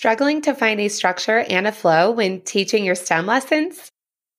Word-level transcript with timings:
Struggling 0.00 0.40
to 0.40 0.54
find 0.54 0.80
a 0.80 0.88
structure 0.88 1.40
and 1.40 1.66
a 1.66 1.72
flow 1.72 2.10
when 2.10 2.40
teaching 2.40 2.86
your 2.86 2.94
STEM 2.94 3.26
lessons? 3.26 3.90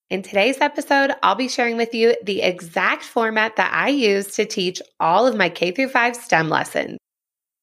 In 0.09 0.23
today's 0.23 0.59
episode, 0.59 1.11
I'll 1.21 1.35
be 1.35 1.47
sharing 1.47 1.77
with 1.77 1.93
you 1.93 2.15
the 2.23 2.41
exact 2.41 3.03
format 3.03 3.57
that 3.57 3.71
I 3.71 3.89
use 3.89 4.33
to 4.37 4.45
teach 4.45 4.81
all 4.99 5.27
of 5.27 5.37
my 5.37 5.49
K 5.49 5.69
through 5.69 5.89
5 5.89 6.15
STEM 6.15 6.49
lessons. 6.49 6.97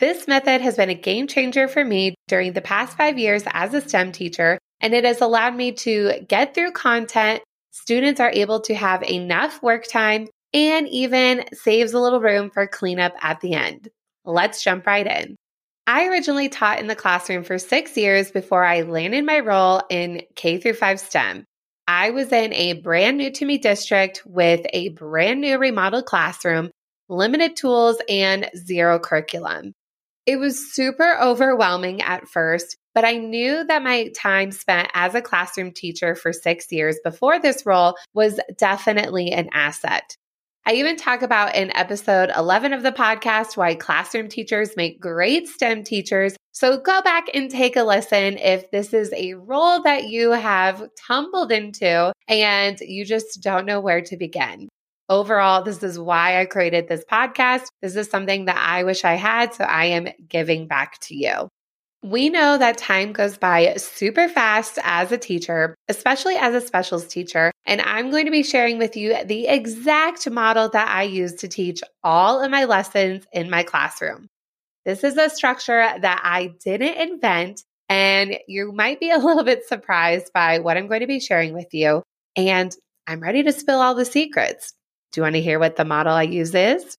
This 0.00 0.26
method 0.26 0.62
has 0.62 0.76
been 0.76 0.88
a 0.88 0.94
game 0.94 1.26
changer 1.26 1.68
for 1.68 1.84
me 1.84 2.14
during 2.26 2.54
the 2.54 2.62
past 2.62 2.96
five 2.96 3.18
years 3.18 3.42
as 3.52 3.74
a 3.74 3.82
STEM 3.82 4.12
teacher, 4.12 4.58
and 4.80 4.94
it 4.94 5.04
has 5.04 5.20
allowed 5.20 5.54
me 5.54 5.72
to 5.72 6.24
get 6.26 6.54
through 6.54 6.72
content. 6.72 7.42
Students 7.70 8.18
are 8.18 8.30
able 8.30 8.60
to 8.62 8.74
have 8.74 9.02
enough 9.02 9.62
work 9.62 9.86
time 9.86 10.28
and 10.54 10.88
even 10.88 11.44
saves 11.52 11.92
a 11.92 12.00
little 12.00 12.22
room 12.22 12.48
for 12.48 12.66
cleanup 12.66 13.12
at 13.20 13.42
the 13.42 13.52
end. 13.52 13.90
Let's 14.24 14.64
jump 14.64 14.86
right 14.86 15.06
in. 15.06 15.36
I 15.86 16.06
originally 16.06 16.48
taught 16.48 16.80
in 16.80 16.86
the 16.86 16.96
classroom 16.96 17.44
for 17.44 17.58
six 17.58 17.94
years 17.94 18.30
before 18.30 18.64
I 18.64 18.80
landed 18.80 19.26
my 19.26 19.40
role 19.40 19.82
in 19.90 20.22
K 20.34 20.56
through 20.56 20.74
5 20.74 20.98
STEM. 20.98 21.44
I 21.86 22.08
was 22.08 22.32
in 22.32 22.54
a 22.54 22.80
brand 22.80 23.18
new 23.18 23.30
to 23.32 23.44
me 23.44 23.58
district 23.58 24.22
with 24.24 24.64
a 24.72 24.88
brand 24.90 25.42
new 25.42 25.58
remodeled 25.58 26.06
classroom, 26.06 26.70
limited 27.10 27.54
tools, 27.54 27.98
and 28.08 28.48
zero 28.56 28.98
curriculum. 28.98 29.74
It 30.30 30.38
was 30.38 30.72
super 30.72 31.18
overwhelming 31.20 32.02
at 32.02 32.28
first, 32.28 32.76
but 32.94 33.04
I 33.04 33.16
knew 33.16 33.64
that 33.64 33.82
my 33.82 34.10
time 34.16 34.52
spent 34.52 34.88
as 34.94 35.16
a 35.16 35.20
classroom 35.20 35.72
teacher 35.72 36.14
for 36.14 36.32
six 36.32 36.70
years 36.70 37.00
before 37.02 37.40
this 37.40 37.66
role 37.66 37.96
was 38.14 38.38
definitely 38.56 39.32
an 39.32 39.48
asset. 39.52 40.16
I 40.64 40.74
even 40.74 40.94
talk 40.94 41.22
about 41.22 41.56
in 41.56 41.76
episode 41.76 42.30
11 42.36 42.72
of 42.72 42.84
the 42.84 42.92
podcast 42.92 43.56
why 43.56 43.74
classroom 43.74 44.28
teachers 44.28 44.76
make 44.76 45.00
great 45.00 45.48
STEM 45.48 45.82
teachers. 45.82 46.36
So 46.52 46.78
go 46.78 47.02
back 47.02 47.26
and 47.34 47.50
take 47.50 47.74
a 47.74 47.82
listen 47.82 48.38
if 48.38 48.70
this 48.70 48.94
is 48.94 49.12
a 49.12 49.34
role 49.34 49.82
that 49.82 50.10
you 50.10 50.30
have 50.30 50.88
tumbled 51.08 51.50
into 51.50 52.12
and 52.28 52.78
you 52.78 53.04
just 53.04 53.42
don't 53.42 53.66
know 53.66 53.80
where 53.80 54.02
to 54.02 54.16
begin. 54.16 54.68
Overall, 55.10 55.64
this 55.64 55.82
is 55.82 55.98
why 55.98 56.40
I 56.40 56.44
created 56.44 56.88
this 56.88 57.04
podcast. 57.04 57.66
This 57.82 57.96
is 57.96 58.08
something 58.08 58.44
that 58.44 58.56
I 58.56 58.84
wish 58.84 59.04
I 59.04 59.14
had, 59.14 59.52
so 59.52 59.64
I 59.64 59.86
am 59.86 60.08
giving 60.28 60.68
back 60.68 61.00
to 61.00 61.16
you. 61.16 61.48
We 62.04 62.30
know 62.30 62.56
that 62.56 62.78
time 62.78 63.12
goes 63.12 63.36
by 63.36 63.74
super 63.74 64.28
fast 64.28 64.78
as 64.84 65.10
a 65.10 65.18
teacher, 65.18 65.74
especially 65.88 66.36
as 66.36 66.54
a 66.54 66.64
specials 66.64 67.08
teacher. 67.08 67.50
And 67.66 67.80
I'm 67.80 68.10
going 68.10 68.26
to 68.26 68.30
be 68.30 68.44
sharing 68.44 68.78
with 68.78 68.96
you 68.96 69.16
the 69.24 69.48
exact 69.48 70.30
model 70.30 70.68
that 70.68 70.88
I 70.88 71.02
use 71.02 71.34
to 71.34 71.48
teach 71.48 71.82
all 72.04 72.40
of 72.40 72.50
my 72.50 72.64
lessons 72.64 73.26
in 73.32 73.50
my 73.50 73.64
classroom. 73.64 74.28
This 74.86 75.02
is 75.02 75.18
a 75.18 75.28
structure 75.28 75.88
that 76.00 76.20
I 76.22 76.54
didn't 76.64 77.10
invent, 77.10 77.64
and 77.88 78.38
you 78.46 78.70
might 78.70 79.00
be 79.00 79.10
a 79.10 79.18
little 79.18 79.44
bit 79.44 79.66
surprised 79.66 80.32
by 80.32 80.60
what 80.60 80.76
I'm 80.76 80.86
going 80.86 81.00
to 81.00 81.08
be 81.08 81.18
sharing 81.18 81.52
with 81.52 81.74
you. 81.74 82.04
And 82.36 82.74
I'm 83.08 83.20
ready 83.20 83.42
to 83.42 83.52
spill 83.52 83.80
all 83.80 83.96
the 83.96 84.04
secrets. 84.04 84.72
Do 85.12 85.20
you 85.20 85.22
want 85.22 85.34
to 85.34 85.42
hear 85.42 85.58
what 85.58 85.76
the 85.76 85.84
model 85.84 86.12
I 86.12 86.22
use 86.22 86.54
is? 86.54 86.96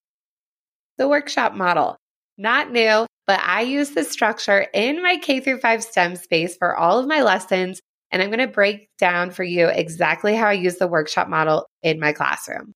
The 0.98 1.08
workshop 1.08 1.54
model. 1.54 1.96
Not 2.36 2.70
new, 2.70 3.06
but 3.26 3.40
I 3.40 3.62
use 3.62 3.90
this 3.90 4.10
structure 4.10 4.66
in 4.74 5.02
my 5.02 5.16
K 5.16 5.40
through 5.40 5.58
5 5.58 5.82
STEM 5.82 6.16
space 6.16 6.56
for 6.56 6.76
all 6.76 6.98
of 6.98 7.06
my 7.06 7.22
lessons. 7.22 7.80
And 8.10 8.20
I'm 8.20 8.28
going 8.28 8.40
to 8.40 8.46
break 8.46 8.88
down 8.98 9.30
for 9.30 9.42
you 9.42 9.68
exactly 9.68 10.34
how 10.34 10.48
I 10.48 10.52
use 10.52 10.76
the 10.76 10.86
workshop 10.86 11.28
model 11.28 11.66
in 11.82 11.98
my 11.98 12.12
classroom. 12.12 12.72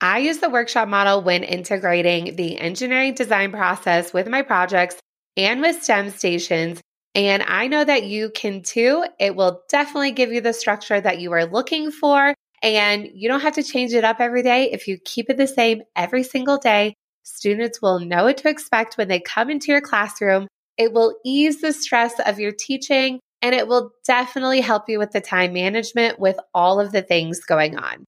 I 0.00 0.18
use 0.18 0.38
the 0.38 0.50
workshop 0.50 0.88
model 0.88 1.22
when 1.22 1.42
integrating 1.42 2.36
the 2.36 2.58
engineering 2.58 3.14
design 3.14 3.50
process 3.50 4.12
with 4.12 4.28
my 4.28 4.42
projects 4.42 5.00
and 5.36 5.60
with 5.60 5.82
STEM 5.82 6.10
stations. 6.10 6.80
And 7.16 7.42
I 7.42 7.66
know 7.66 7.84
that 7.84 8.04
you 8.04 8.30
can 8.30 8.62
too. 8.62 9.04
It 9.18 9.34
will 9.34 9.62
definitely 9.68 10.12
give 10.12 10.32
you 10.32 10.40
the 10.40 10.52
structure 10.52 11.00
that 11.00 11.18
you 11.18 11.32
are 11.32 11.46
looking 11.46 11.90
for 11.90 12.34
and 12.62 13.08
you 13.14 13.28
don't 13.28 13.40
have 13.40 13.54
to 13.54 13.62
change 13.62 13.92
it 13.92 14.04
up 14.04 14.20
every 14.20 14.42
day. 14.42 14.70
If 14.70 14.88
you 14.88 14.98
keep 15.04 15.30
it 15.30 15.36
the 15.36 15.46
same 15.46 15.82
every 15.96 16.22
single 16.22 16.58
day, 16.58 16.94
students 17.22 17.80
will 17.80 18.00
know 18.00 18.24
what 18.24 18.38
to 18.38 18.48
expect 18.48 18.96
when 18.96 19.08
they 19.08 19.20
come 19.20 19.50
into 19.50 19.72
your 19.72 19.80
classroom. 19.80 20.48
It 20.76 20.92
will 20.92 21.16
ease 21.24 21.60
the 21.60 21.72
stress 21.72 22.14
of 22.24 22.38
your 22.38 22.52
teaching 22.52 23.20
and 23.42 23.54
it 23.54 23.68
will 23.68 23.92
definitely 24.04 24.60
help 24.60 24.88
you 24.88 24.98
with 24.98 25.12
the 25.12 25.20
time 25.20 25.52
management 25.52 26.18
with 26.18 26.38
all 26.54 26.80
of 26.80 26.92
the 26.92 27.02
things 27.02 27.40
going 27.44 27.76
on. 27.76 28.04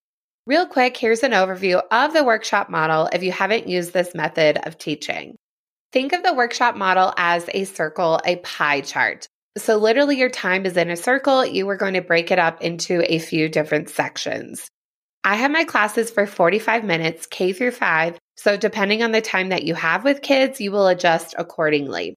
Real 0.46 0.66
quick, 0.66 0.96
here's 0.96 1.22
an 1.22 1.32
overview 1.32 1.80
of 1.90 2.12
the 2.12 2.24
workshop 2.24 2.70
model 2.70 3.08
if 3.12 3.22
you 3.22 3.30
haven't 3.30 3.68
used 3.68 3.92
this 3.92 4.14
method 4.14 4.58
of 4.66 4.78
teaching. 4.78 5.36
Think 5.92 6.12
of 6.12 6.22
the 6.22 6.34
workshop 6.34 6.76
model 6.76 7.12
as 7.16 7.48
a 7.52 7.64
circle, 7.64 8.20
a 8.24 8.36
pie 8.36 8.80
chart. 8.80 9.26
So, 9.58 9.76
literally, 9.76 10.16
your 10.16 10.30
time 10.30 10.64
is 10.64 10.76
in 10.76 10.90
a 10.90 10.96
circle. 10.96 11.44
You 11.44 11.68
are 11.70 11.76
going 11.76 11.94
to 11.94 12.00
break 12.00 12.30
it 12.30 12.38
up 12.38 12.62
into 12.62 13.02
a 13.12 13.18
few 13.18 13.48
different 13.48 13.90
sections. 13.90 14.68
I 15.24 15.34
have 15.34 15.50
my 15.50 15.64
classes 15.64 16.10
for 16.10 16.26
45 16.26 16.84
minutes, 16.84 17.26
K 17.26 17.52
through 17.52 17.72
5. 17.72 18.16
So, 18.36 18.56
depending 18.56 19.02
on 19.02 19.10
the 19.10 19.20
time 19.20 19.48
that 19.48 19.64
you 19.64 19.74
have 19.74 20.04
with 20.04 20.22
kids, 20.22 20.60
you 20.60 20.70
will 20.70 20.86
adjust 20.86 21.34
accordingly. 21.36 22.14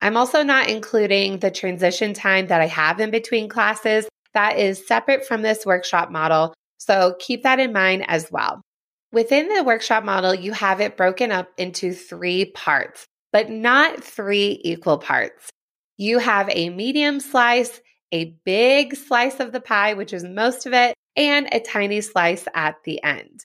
I'm 0.00 0.16
also 0.16 0.44
not 0.44 0.68
including 0.68 1.38
the 1.38 1.50
transition 1.50 2.14
time 2.14 2.46
that 2.46 2.60
I 2.60 2.66
have 2.66 3.00
in 3.00 3.10
between 3.10 3.48
classes. 3.48 4.08
That 4.34 4.58
is 4.58 4.86
separate 4.86 5.26
from 5.26 5.42
this 5.42 5.66
workshop 5.66 6.12
model. 6.12 6.54
So, 6.78 7.16
keep 7.18 7.42
that 7.42 7.58
in 7.58 7.72
mind 7.72 8.04
as 8.08 8.30
well. 8.30 8.62
Within 9.10 9.48
the 9.48 9.64
workshop 9.64 10.04
model, 10.04 10.34
you 10.34 10.52
have 10.52 10.80
it 10.80 10.96
broken 10.96 11.32
up 11.32 11.48
into 11.58 11.92
three 11.92 12.44
parts, 12.44 13.06
but 13.32 13.50
not 13.50 14.04
three 14.04 14.60
equal 14.62 14.98
parts. 14.98 15.50
You 15.96 16.18
have 16.18 16.48
a 16.50 16.68
medium 16.70 17.20
slice, 17.20 17.80
a 18.12 18.36
big 18.44 18.96
slice 18.96 19.40
of 19.40 19.52
the 19.52 19.60
pie, 19.60 19.94
which 19.94 20.12
is 20.12 20.24
most 20.24 20.66
of 20.66 20.72
it, 20.74 20.94
and 21.16 21.48
a 21.50 21.60
tiny 21.60 22.00
slice 22.02 22.46
at 22.54 22.76
the 22.84 23.02
end. 23.02 23.44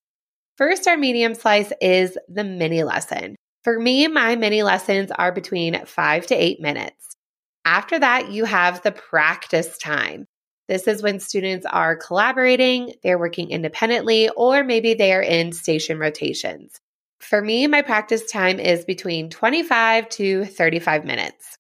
First, 0.58 0.88
our 0.88 0.98
medium 0.98 1.34
slice 1.34 1.72
is 1.82 2.18
the 2.28 2.44
mini 2.44 2.84
lesson. 2.84 3.36
For 3.64 3.80
me, 3.80 4.08
my 4.08 4.36
mini 4.36 4.64
lessons 4.64 5.12
are 5.12 5.32
between 5.32 5.86
five 5.86 6.28
to 6.28 6.36
eight 6.36 6.60
minutes. 6.60 7.16
After 7.64 8.00
that, 8.00 8.32
you 8.32 8.46
have 8.46 8.82
the 8.82 8.92
practice 8.92 9.78
time. 9.78 10.26
This 10.68 10.88
is 10.88 11.04
when 11.04 11.20
students 11.20 11.66
are 11.66 11.96
collaborating, 11.96 12.94
they're 13.04 13.20
working 13.20 13.52
independently, 13.52 14.30
or 14.30 14.64
maybe 14.64 14.94
they 14.94 15.14
are 15.14 15.22
in 15.22 15.52
station 15.52 16.00
rotations. 16.00 16.80
For 17.20 17.42
me, 17.42 17.68
my 17.68 17.82
practice 17.82 18.26
time 18.26 18.60
is 18.60 18.84
between 18.84 19.30
25 19.30 20.10
to 20.10 20.46
35 20.46 21.06
minutes. 21.06 21.58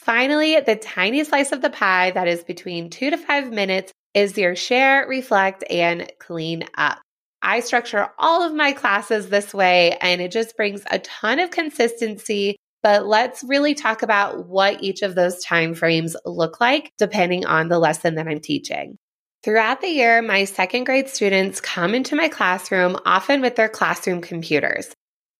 Finally, 0.00 0.58
the 0.60 0.76
tiny 0.76 1.22
slice 1.24 1.52
of 1.52 1.60
the 1.60 1.68
pie 1.68 2.10
that 2.12 2.26
is 2.26 2.42
between 2.42 2.88
two 2.88 3.10
to 3.10 3.18
five 3.18 3.52
minutes 3.52 3.92
is 4.14 4.38
your 4.38 4.56
share, 4.56 5.06
reflect, 5.06 5.62
and 5.68 6.10
clean 6.18 6.64
up. 6.74 6.98
I 7.42 7.60
structure 7.60 8.08
all 8.18 8.42
of 8.42 8.54
my 8.54 8.72
classes 8.72 9.28
this 9.28 9.52
way, 9.52 9.98
and 10.00 10.22
it 10.22 10.32
just 10.32 10.56
brings 10.56 10.82
a 10.90 11.00
ton 11.00 11.38
of 11.38 11.50
consistency. 11.50 12.56
But 12.82 13.06
let's 13.06 13.44
really 13.44 13.74
talk 13.74 14.02
about 14.02 14.48
what 14.48 14.82
each 14.82 15.02
of 15.02 15.14
those 15.14 15.44
time 15.44 15.74
frames 15.74 16.16
look 16.24 16.62
like 16.62 16.92
depending 16.96 17.44
on 17.44 17.68
the 17.68 17.78
lesson 17.78 18.14
that 18.14 18.26
I'm 18.26 18.40
teaching. 18.40 18.96
Throughout 19.42 19.82
the 19.82 19.88
year, 19.88 20.22
my 20.22 20.44
second 20.44 20.84
grade 20.84 21.10
students 21.10 21.60
come 21.60 21.94
into 21.94 22.16
my 22.16 22.28
classroom 22.28 22.96
often 23.04 23.42
with 23.42 23.54
their 23.54 23.68
classroom 23.68 24.22
computers. 24.22 24.90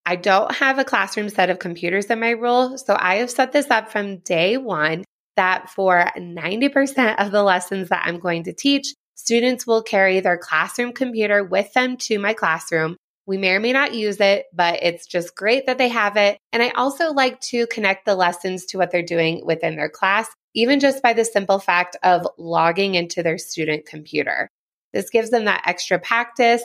I 0.05 0.15
don't 0.15 0.53
have 0.55 0.79
a 0.79 0.83
classroom 0.83 1.29
set 1.29 1.49
of 1.49 1.59
computers 1.59 2.05
in 2.05 2.19
my 2.19 2.33
role, 2.33 2.77
so 2.77 2.95
I 2.99 3.15
have 3.15 3.29
set 3.29 3.51
this 3.51 3.69
up 3.69 3.91
from 3.91 4.17
day 4.17 4.57
one 4.57 5.03
that 5.35 5.69
for 5.69 6.11
90% 6.17 7.15
of 7.23 7.31
the 7.31 7.43
lessons 7.43 7.89
that 7.89 8.03
I'm 8.05 8.19
going 8.19 8.43
to 8.43 8.53
teach, 8.53 8.93
students 9.15 9.65
will 9.65 9.83
carry 9.83 10.19
their 10.19 10.37
classroom 10.37 10.93
computer 10.93 11.43
with 11.43 11.71
them 11.73 11.97
to 11.97 12.19
my 12.19 12.33
classroom. 12.33 12.97
We 13.27 13.37
may 13.37 13.51
or 13.51 13.59
may 13.59 13.71
not 13.71 13.93
use 13.93 14.19
it, 14.19 14.45
but 14.53 14.81
it's 14.81 15.05
just 15.05 15.35
great 15.35 15.67
that 15.67 15.77
they 15.77 15.89
have 15.89 16.17
it. 16.17 16.37
And 16.51 16.61
I 16.63 16.69
also 16.69 17.13
like 17.13 17.39
to 17.41 17.67
connect 17.67 18.05
the 18.05 18.15
lessons 18.15 18.65
to 18.67 18.77
what 18.77 18.91
they're 18.91 19.03
doing 19.03 19.45
within 19.45 19.75
their 19.75 19.89
class, 19.89 20.27
even 20.55 20.79
just 20.79 21.03
by 21.03 21.13
the 21.13 21.23
simple 21.23 21.59
fact 21.59 21.95
of 22.03 22.27
logging 22.37 22.95
into 22.95 23.21
their 23.23 23.37
student 23.37 23.85
computer. 23.85 24.49
This 24.93 25.09
gives 25.09 25.29
them 25.29 25.45
that 25.45 25.63
extra 25.65 25.99
practice 25.99 26.63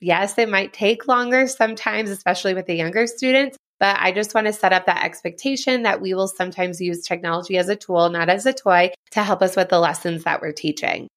Yes, 0.00 0.36
it 0.36 0.50
might 0.50 0.72
take 0.72 1.08
longer 1.08 1.46
sometimes, 1.46 2.10
especially 2.10 2.54
with 2.54 2.66
the 2.66 2.74
younger 2.74 3.06
students, 3.06 3.56
but 3.80 3.96
I 3.98 4.12
just 4.12 4.34
want 4.34 4.46
to 4.46 4.52
set 4.52 4.72
up 4.72 4.86
that 4.86 5.04
expectation 5.04 5.82
that 5.82 6.00
we 6.00 6.12
will 6.12 6.28
sometimes 6.28 6.80
use 6.80 7.02
technology 7.02 7.56
as 7.56 7.68
a 7.68 7.76
tool, 7.76 8.10
not 8.10 8.28
as 8.28 8.44
a 8.44 8.52
toy, 8.52 8.90
to 9.12 9.22
help 9.22 9.42
us 9.42 9.56
with 9.56 9.70
the 9.70 9.78
lessons 9.78 10.24
that 10.24 10.42
we're 10.42 10.52
teaching. 10.52 11.08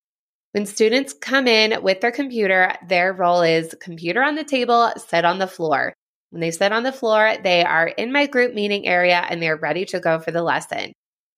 When 0.54 0.66
students 0.66 1.14
come 1.14 1.48
in 1.48 1.84
with 1.84 2.02
their 2.02 2.12
computer, 2.12 2.74
their 2.88 3.14
role 3.14 3.42
is 3.42 3.76
computer 3.82 4.24
on 4.24 4.36
the 4.36 4.44
table, 4.44 4.92
sit 4.98 5.26
on 5.26 5.40
the 5.40 5.48
floor. 5.48 5.94
When 6.32 6.42
they 6.42 6.52
sit 6.52 6.72
on 6.72 6.84
the 6.84 6.92
floor, 6.92 7.36
they 7.44 7.64
are 7.64 7.88
in 7.88 8.12
my 8.12 8.28
group 8.28 8.54
meeting 8.54 8.88
area 8.88 9.26
and 9.30 9.42
they're 9.42 9.58
ready 9.58 9.86
to 9.86 10.00
go 10.00 10.20
for 10.20 10.32
the 10.32 10.42
lesson. 10.42 10.94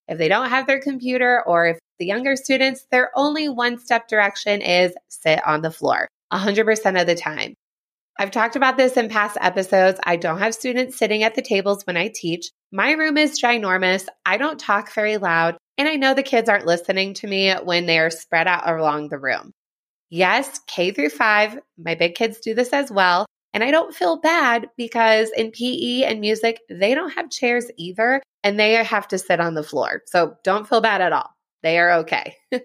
If 0.08 0.18
they 0.18 0.28
don't 0.28 0.48
have 0.48 0.66
their 0.66 0.80
computer 0.80 1.42
or 1.46 1.66
if 1.66 1.78
the 1.98 2.06
younger 2.06 2.36
students, 2.36 2.86
their 2.90 3.10
only 3.14 3.48
one 3.48 3.78
step 3.78 4.08
direction 4.08 4.60
is 4.60 4.92
sit 5.08 5.46
on 5.46 5.62
the 5.62 5.70
floor 5.70 6.08
100% 6.32 7.00
of 7.00 7.06
the 7.06 7.14
time. 7.14 7.54
I've 8.18 8.30
talked 8.30 8.56
about 8.56 8.76
this 8.76 8.96
in 8.96 9.08
past 9.08 9.38
episodes. 9.40 9.98
I 10.04 10.16
don't 10.16 10.38
have 10.38 10.54
students 10.54 10.98
sitting 10.98 11.22
at 11.22 11.34
the 11.34 11.42
tables 11.42 11.86
when 11.86 11.96
I 11.96 12.10
teach. 12.14 12.50
My 12.70 12.92
room 12.92 13.16
is 13.16 13.40
ginormous. 13.40 14.06
I 14.26 14.36
don't 14.36 14.58
talk 14.58 14.92
very 14.92 15.16
loud. 15.16 15.56
And 15.78 15.88
I 15.88 15.96
know 15.96 16.12
the 16.12 16.22
kids 16.22 16.48
aren't 16.48 16.66
listening 16.66 17.14
to 17.14 17.26
me 17.26 17.52
when 17.52 17.86
they're 17.86 18.10
spread 18.10 18.46
out 18.46 18.68
along 18.68 19.08
the 19.08 19.18
room. 19.18 19.52
Yes, 20.10 20.60
K 20.66 20.90
through 20.90 21.08
five, 21.08 21.58
my 21.78 21.94
big 21.94 22.14
kids 22.14 22.38
do 22.40 22.54
this 22.54 22.74
as 22.74 22.90
well. 22.90 23.24
And 23.54 23.64
I 23.64 23.70
don't 23.70 23.94
feel 23.94 24.20
bad 24.20 24.68
because 24.76 25.30
in 25.36 25.50
PE 25.50 26.02
and 26.02 26.20
music, 26.20 26.60
they 26.68 26.94
don't 26.94 27.14
have 27.14 27.30
chairs 27.30 27.70
either 27.78 28.22
and 28.44 28.58
they 28.58 28.72
have 28.72 29.08
to 29.08 29.18
sit 29.18 29.40
on 29.40 29.54
the 29.54 29.62
floor. 29.62 30.02
So 30.06 30.34
don't 30.44 30.68
feel 30.68 30.80
bad 30.80 31.00
at 31.00 31.12
all. 31.12 31.30
They 31.62 31.78
are 31.78 31.92
okay. 32.00 32.36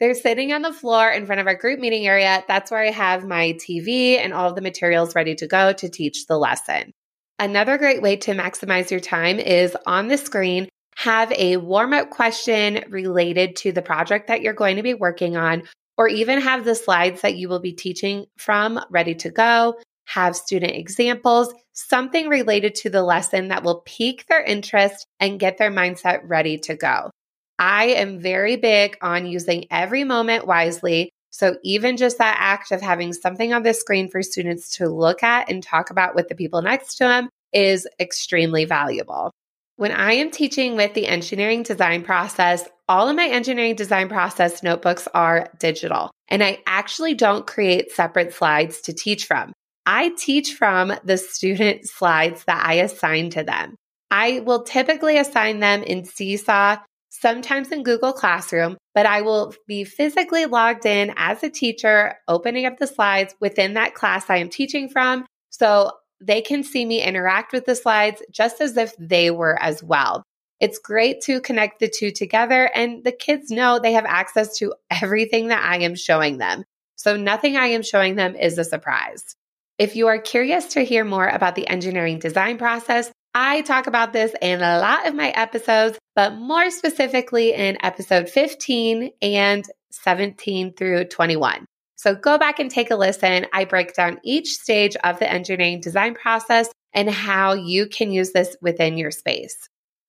They're 0.00 0.14
sitting 0.14 0.52
on 0.52 0.62
the 0.62 0.72
floor 0.72 1.08
in 1.08 1.24
front 1.24 1.40
of 1.40 1.46
our 1.46 1.54
group 1.54 1.78
meeting 1.78 2.06
area. 2.06 2.42
That's 2.48 2.70
where 2.70 2.82
I 2.82 2.90
have 2.90 3.26
my 3.26 3.52
TV 3.52 4.18
and 4.18 4.32
all 4.32 4.48
of 4.48 4.56
the 4.56 4.60
materials 4.60 5.14
ready 5.14 5.34
to 5.36 5.46
go 5.46 5.72
to 5.72 5.88
teach 5.88 6.26
the 6.26 6.36
lesson. 6.36 6.92
Another 7.38 7.78
great 7.78 8.02
way 8.02 8.16
to 8.16 8.32
maximize 8.32 8.90
your 8.90 9.00
time 9.00 9.38
is 9.38 9.76
on 9.86 10.08
the 10.08 10.18
screen, 10.18 10.68
have 10.96 11.32
a 11.32 11.56
warm 11.56 11.92
up 11.92 12.10
question 12.10 12.84
related 12.88 13.56
to 13.56 13.72
the 13.72 13.82
project 13.82 14.28
that 14.28 14.40
you're 14.42 14.52
going 14.52 14.76
to 14.76 14.82
be 14.82 14.94
working 14.94 15.36
on, 15.36 15.64
or 15.96 16.08
even 16.08 16.40
have 16.40 16.64
the 16.64 16.74
slides 16.74 17.22
that 17.22 17.36
you 17.36 17.48
will 17.48 17.60
be 17.60 17.72
teaching 17.72 18.26
from 18.36 18.80
ready 18.90 19.14
to 19.16 19.30
go. 19.30 19.76
Have 20.06 20.36
student 20.36 20.72
examples, 20.72 21.52
something 21.72 22.28
related 22.28 22.74
to 22.76 22.90
the 22.90 23.02
lesson 23.02 23.48
that 23.48 23.64
will 23.64 23.82
pique 23.84 24.26
their 24.26 24.42
interest 24.42 25.06
and 25.18 25.40
get 25.40 25.58
their 25.58 25.70
mindset 25.70 26.20
ready 26.24 26.58
to 26.58 26.76
go. 26.76 27.10
I 27.58 27.86
am 27.86 28.20
very 28.20 28.56
big 28.56 28.96
on 29.00 29.26
using 29.26 29.66
every 29.70 30.04
moment 30.04 30.46
wisely. 30.46 31.10
So, 31.30 31.56
even 31.62 31.96
just 31.96 32.18
that 32.18 32.36
act 32.38 32.70
of 32.70 32.80
having 32.80 33.12
something 33.12 33.52
on 33.52 33.64
the 33.64 33.74
screen 33.74 34.08
for 34.08 34.22
students 34.22 34.76
to 34.76 34.88
look 34.88 35.22
at 35.22 35.50
and 35.50 35.62
talk 35.62 35.90
about 35.90 36.14
with 36.14 36.28
the 36.28 36.34
people 36.34 36.62
next 36.62 36.96
to 36.96 37.04
them 37.04 37.28
is 37.52 37.88
extremely 37.98 38.64
valuable. 38.64 39.32
When 39.76 39.90
I 39.90 40.12
am 40.12 40.30
teaching 40.30 40.76
with 40.76 40.94
the 40.94 41.08
engineering 41.08 41.64
design 41.64 42.04
process, 42.04 42.68
all 42.88 43.08
of 43.08 43.16
my 43.16 43.26
engineering 43.26 43.74
design 43.74 44.08
process 44.08 44.62
notebooks 44.62 45.08
are 45.14 45.50
digital, 45.58 46.10
and 46.28 46.44
I 46.44 46.58
actually 46.66 47.14
don't 47.14 47.46
create 47.46 47.90
separate 47.90 48.32
slides 48.32 48.82
to 48.82 48.92
teach 48.92 49.26
from. 49.26 49.52
I 49.86 50.10
teach 50.16 50.54
from 50.54 50.92
the 51.04 51.18
student 51.18 51.88
slides 51.88 52.44
that 52.44 52.64
I 52.64 52.74
assign 52.74 53.30
to 53.30 53.42
them. 53.42 53.74
I 54.10 54.40
will 54.40 54.62
typically 54.62 55.18
assign 55.18 55.58
them 55.58 55.82
in 55.82 56.04
Seesaw 56.04 56.76
sometimes 57.24 57.72
in 57.72 57.82
Google 57.82 58.12
Classroom, 58.12 58.76
but 58.94 59.06
I 59.06 59.22
will 59.22 59.54
be 59.66 59.84
physically 59.84 60.44
logged 60.44 60.84
in 60.84 61.14
as 61.16 61.42
a 61.42 61.48
teacher, 61.48 62.16
opening 62.28 62.66
up 62.66 62.76
the 62.76 62.86
slides 62.86 63.34
within 63.40 63.74
that 63.74 63.94
class 63.94 64.28
I 64.28 64.36
am 64.36 64.50
teaching 64.50 64.90
from. 64.90 65.24
So 65.48 65.92
they 66.20 66.42
can 66.42 66.62
see 66.62 66.84
me 66.84 67.00
interact 67.00 67.54
with 67.54 67.64
the 67.64 67.76
slides 67.76 68.22
just 68.30 68.60
as 68.60 68.76
if 68.76 68.92
they 68.98 69.30
were 69.30 69.58
as 69.58 69.82
well. 69.82 70.22
It's 70.60 70.78
great 70.78 71.22
to 71.22 71.40
connect 71.40 71.80
the 71.80 71.88
two 71.88 72.10
together, 72.10 72.70
and 72.74 73.02
the 73.02 73.12
kids 73.12 73.50
know 73.50 73.78
they 73.78 73.94
have 73.94 74.04
access 74.04 74.58
to 74.58 74.74
everything 74.90 75.48
that 75.48 75.64
I 75.64 75.78
am 75.78 75.94
showing 75.94 76.36
them. 76.36 76.64
So 76.96 77.16
nothing 77.16 77.56
I 77.56 77.68
am 77.68 77.82
showing 77.82 78.16
them 78.16 78.36
is 78.36 78.58
a 78.58 78.64
surprise. 78.64 79.34
If 79.78 79.96
you 79.96 80.08
are 80.08 80.18
curious 80.18 80.66
to 80.74 80.84
hear 80.84 81.06
more 81.06 81.26
about 81.26 81.54
the 81.54 81.68
engineering 81.68 82.18
design 82.18 82.58
process, 82.58 83.10
I 83.34 83.62
talk 83.62 83.88
about 83.88 84.12
this 84.12 84.32
in 84.40 84.62
a 84.62 84.78
lot 84.78 85.08
of 85.08 85.14
my 85.14 85.30
episodes, 85.30 85.98
but 86.14 86.34
more 86.34 86.70
specifically 86.70 87.52
in 87.52 87.76
episode 87.82 88.28
15 88.28 89.10
and 89.20 89.64
17 89.90 90.74
through 90.74 91.06
21. 91.06 91.66
So 91.96 92.14
go 92.14 92.38
back 92.38 92.60
and 92.60 92.70
take 92.70 92.92
a 92.92 92.96
listen. 92.96 93.46
I 93.52 93.64
break 93.64 93.94
down 93.94 94.20
each 94.22 94.50
stage 94.50 94.94
of 95.02 95.18
the 95.18 95.30
engineering 95.30 95.80
design 95.80 96.14
process 96.14 96.70
and 96.92 97.10
how 97.10 97.54
you 97.54 97.86
can 97.88 98.12
use 98.12 98.30
this 98.30 98.56
within 98.60 98.96
your 98.98 99.10
space. 99.10 99.56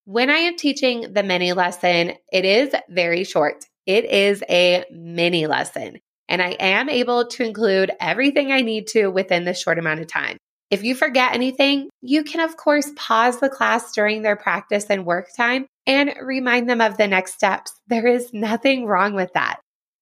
When 0.04 0.30
I 0.30 0.38
am 0.38 0.56
teaching 0.56 1.14
the 1.14 1.24
mini 1.24 1.54
lesson, 1.54 2.14
it 2.32 2.46
is 2.46 2.76
very 2.90 3.24
short. 3.24 3.66
It 3.88 4.06
is 4.06 4.44
a 4.48 4.86
mini 4.92 5.48
lesson, 5.48 6.00
and 6.30 6.44
I 6.44 6.50
am 6.60 6.90
able 6.90 7.28
to 7.30 7.44
include 7.44 7.92
everything 8.00 8.52
I 8.52 8.62
need 8.62 8.88
to 8.88 9.08
within 9.08 9.46
this 9.46 9.60
short 9.60 9.80
amount 9.80 10.02
of 10.02 10.08
time. 10.08 10.38
If 10.72 10.84
you 10.84 10.96
forget 10.96 11.34
anything, 11.34 11.90
you 12.02 12.24
can, 12.24 12.42
of 12.42 12.58
course, 12.58 12.92
pause 12.96 13.40
the 13.40 13.50
class 13.50 13.92
during 13.92 14.24
their 14.24 14.36
practice 14.36 14.86
and 14.90 15.06
work 15.06 15.30
time 15.36 15.68
and 15.86 16.14
remind 16.22 16.68
them 16.70 16.82
of 16.82 16.98
the 16.98 17.08
next 17.08 17.34
steps. 17.36 17.72
There 17.88 18.08
is 18.08 18.34
nothing 18.34 18.86
wrong 18.86 19.14
with 19.14 19.34
that. 19.34 19.60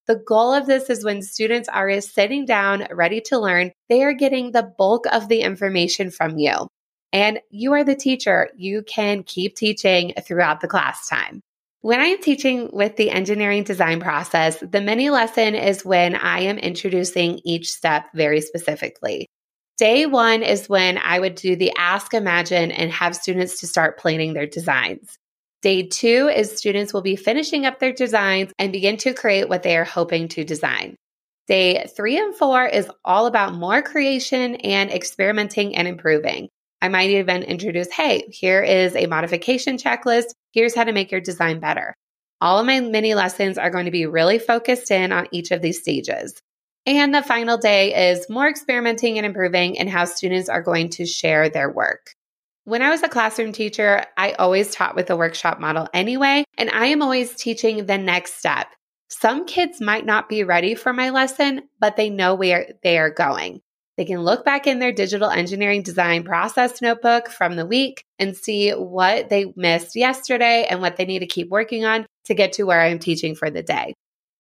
The 0.08 0.16
goal 0.16 0.54
of 0.54 0.66
this 0.66 0.90
is 0.90 1.04
when 1.04 1.22
students 1.22 1.70
are 1.70 2.02
sitting 2.02 2.46
down 2.46 2.88
ready 2.92 3.22
to 3.28 3.40
learn, 3.40 3.72
they 3.90 4.04
are 4.04 4.14
getting 4.14 4.52
the 4.52 4.64
bulk 4.78 5.06
of 5.12 5.28
the 5.28 5.42
information 5.42 6.12
from 6.12 6.38
you. 6.38 6.68
And 7.12 7.40
you 7.52 7.74
are 7.74 7.84
the 7.84 7.96
teacher. 7.96 8.50
You 8.58 8.84
can 8.84 9.24
keep 9.24 9.56
teaching 9.56 10.14
throughout 10.22 10.62
the 10.62 10.68
class 10.68 11.08
time. 11.08 11.42
When 11.82 12.00
I 12.00 12.06
am 12.06 12.22
teaching 12.22 12.70
with 12.72 12.96
the 12.96 13.12
engineering 13.12 13.64
design 13.64 14.00
process, 14.00 14.58
the 14.60 14.82
mini 14.82 15.10
lesson 15.10 15.56
is 15.56 15.86
when 15.86 16.16
I 16.16 16.42
am 16.42 16.58
introducing 16.58 17.42
each 17.44 17.70
step 17.70 18.06
very 18.14 18.42
specifically. 18.42 19.28
Day 19.84 20.06
one 20.06 20.44
is 20.44 20.70
when 20.70 20.98
I 20.98 21.20
would 21.20 21.36
do 21.36 21.58
the 21.58 21.74
ask, 21.78 22.14
imagine, 22.14 22.72
and 22.72 22.90
have 22.90 23.18
students 23.18 23.60
to 23.60 23.68
start 23.68 24.00
planning 24.00 24.32
their 24.32 24.48
designs. 24.48 25.20
Day 25.62 25.84
two 25.88 26.30
is 26.34 26.56
students 26.56 26.94
will 26.94 27.02
be 27.02 27.18
finishing 27.18 27.66
up 27.66 27.80
their 27.80 27.92
designs 27.92 28.54
and 28.58 28.72
begin 28.72 28.96
to 29.00 29.14
create 29.14 29.50
what 29.50 29.62
they 29.62 29.76
are 29.76 29.84
hoping 29.84 30.30
to 30.30 30.46
design. 30.46 30.96
Day 31.48 31.86
three 31.98 32.18
and 32.18 32.34
four 32.34 32.66
is 32.66 32.90
all 33.04 33.26
about 33.26 33.56
more 33.56 33.82
creation 33.82 34.56
and 34.56 34.90
experimenting 34.90 35.76
and 35.76 35.86
improving. 35.86 36.48
I 36.82 36.88
might 36.88 37.10
even 37.10 37.44
introduce, 37.44 37.92
hey, 37.92 38.24
here 38.30 38.62
is 38.62 38.96
a 38.96 39.08
modification 39.08 39.76
checklist. 39.76 40.28
Here's 40.54 40.74
how 40.74 40.86
to 40.86 40.94
make 40.94 41.12
your 41.12 41.20
design 41.20 41.60
better. 41.60 41.94
All 42.40 42.58
of 42.58 42.66
my 42.66 42.80
mini 42.80 43.16
lessons 43.16 43.58
are 43.58 43.70
going 43.70 43.84
to 43.84 43.92
be 43.92 44.06
really 44.06 44.40
focused 44.40 44.92
in 44.92 45.12
on 45.12 45.28
each 45.34 45.52
of 45.52 45.62
these 45.62 45.82
stages. 45.82 46.40
And 46.86 47.16
the 47.16 47.24
final 47.24 47.58
day 47.58 48.12
is 48.12 48.30
more 48.30 48.48
experimenting 48.48 49.18
and 49.18 49.26
improving 49.26 49.80
and 49.80 49.90
how 49.90 50.06
students 50.06 50.50
are 50.50 50.62
going 50.62 50.90
to 50.92 51.06
share 51.06 51.48
their 51.50 51.72
work. 51.72 52.14
When 52.66 52.82
I 52.82 52.90
was 52.90 53.04
a 53.04 53.10
classroom 53.10 53.52
teacher, 53.52 54.04
I 54.18 54.34
always 54.34 54.74
taught 54.74 54.96
with 54.96 55.10
a 55.10 55.18
workshop 55.18 55.60
model 55.60 55.88
anyway, 55.94 56.44
and 56.58 56.70
I 56.70 56.88
am 56.88 57.02
always 57.02 57.36
teaching 57.36 57.86
the 57.86 57.98
next 57.98 58.36
step. 58.36 58.68
Some 59.10 59.46
kids 59.46 59.80
might 59.80 60.06
not 60.06 60.28
be 60.28 60.44
ready 60.44 60.76
for 60.76 60.92
my 60.92 61.10
lesson, 61.10 61.64
but 61.80 61.96
they 61.96 62.10
know 62.10 62.36
where 62.36 62.74
they 62.84 62.98
are 62.98 63.10
going. 63.10 63.62
They 63.96 64.06
can 64.06 64.22
look 64.22 64.44
back 64.44 64.66
in 64.66 64.80
their 64.80 64.92
digital 64.92 65.30
engineering 65.30 65.84
design 65.84 66.24
process 66.24 66.82
notebook 66.82 67.30
from 67.30 67.56
the 67.56 67.66
week 67.66 68.04
and 68.18 68.36
see 68.36 68.72
what 68.72 69.30
they 69.30 69.54
missed 69.56 69.96
yesterday 69.96 70.66
and 70.68 70.82
what 70.82 70.98
they 70.98 71.06
need 71.06 71.20
to 71.20 71.28
keep 71.28 71.50
working 71.50 71.86
on 71.86 72.06
to 72.26 72.34
get 72.34 72.54
to 72.54 72.64
where 72.64 72.82
I'm 72.82 73.00
teaching 73.00 73.36
for 73.36 73.50
the 73.50 73.62
day. 73.62 73.94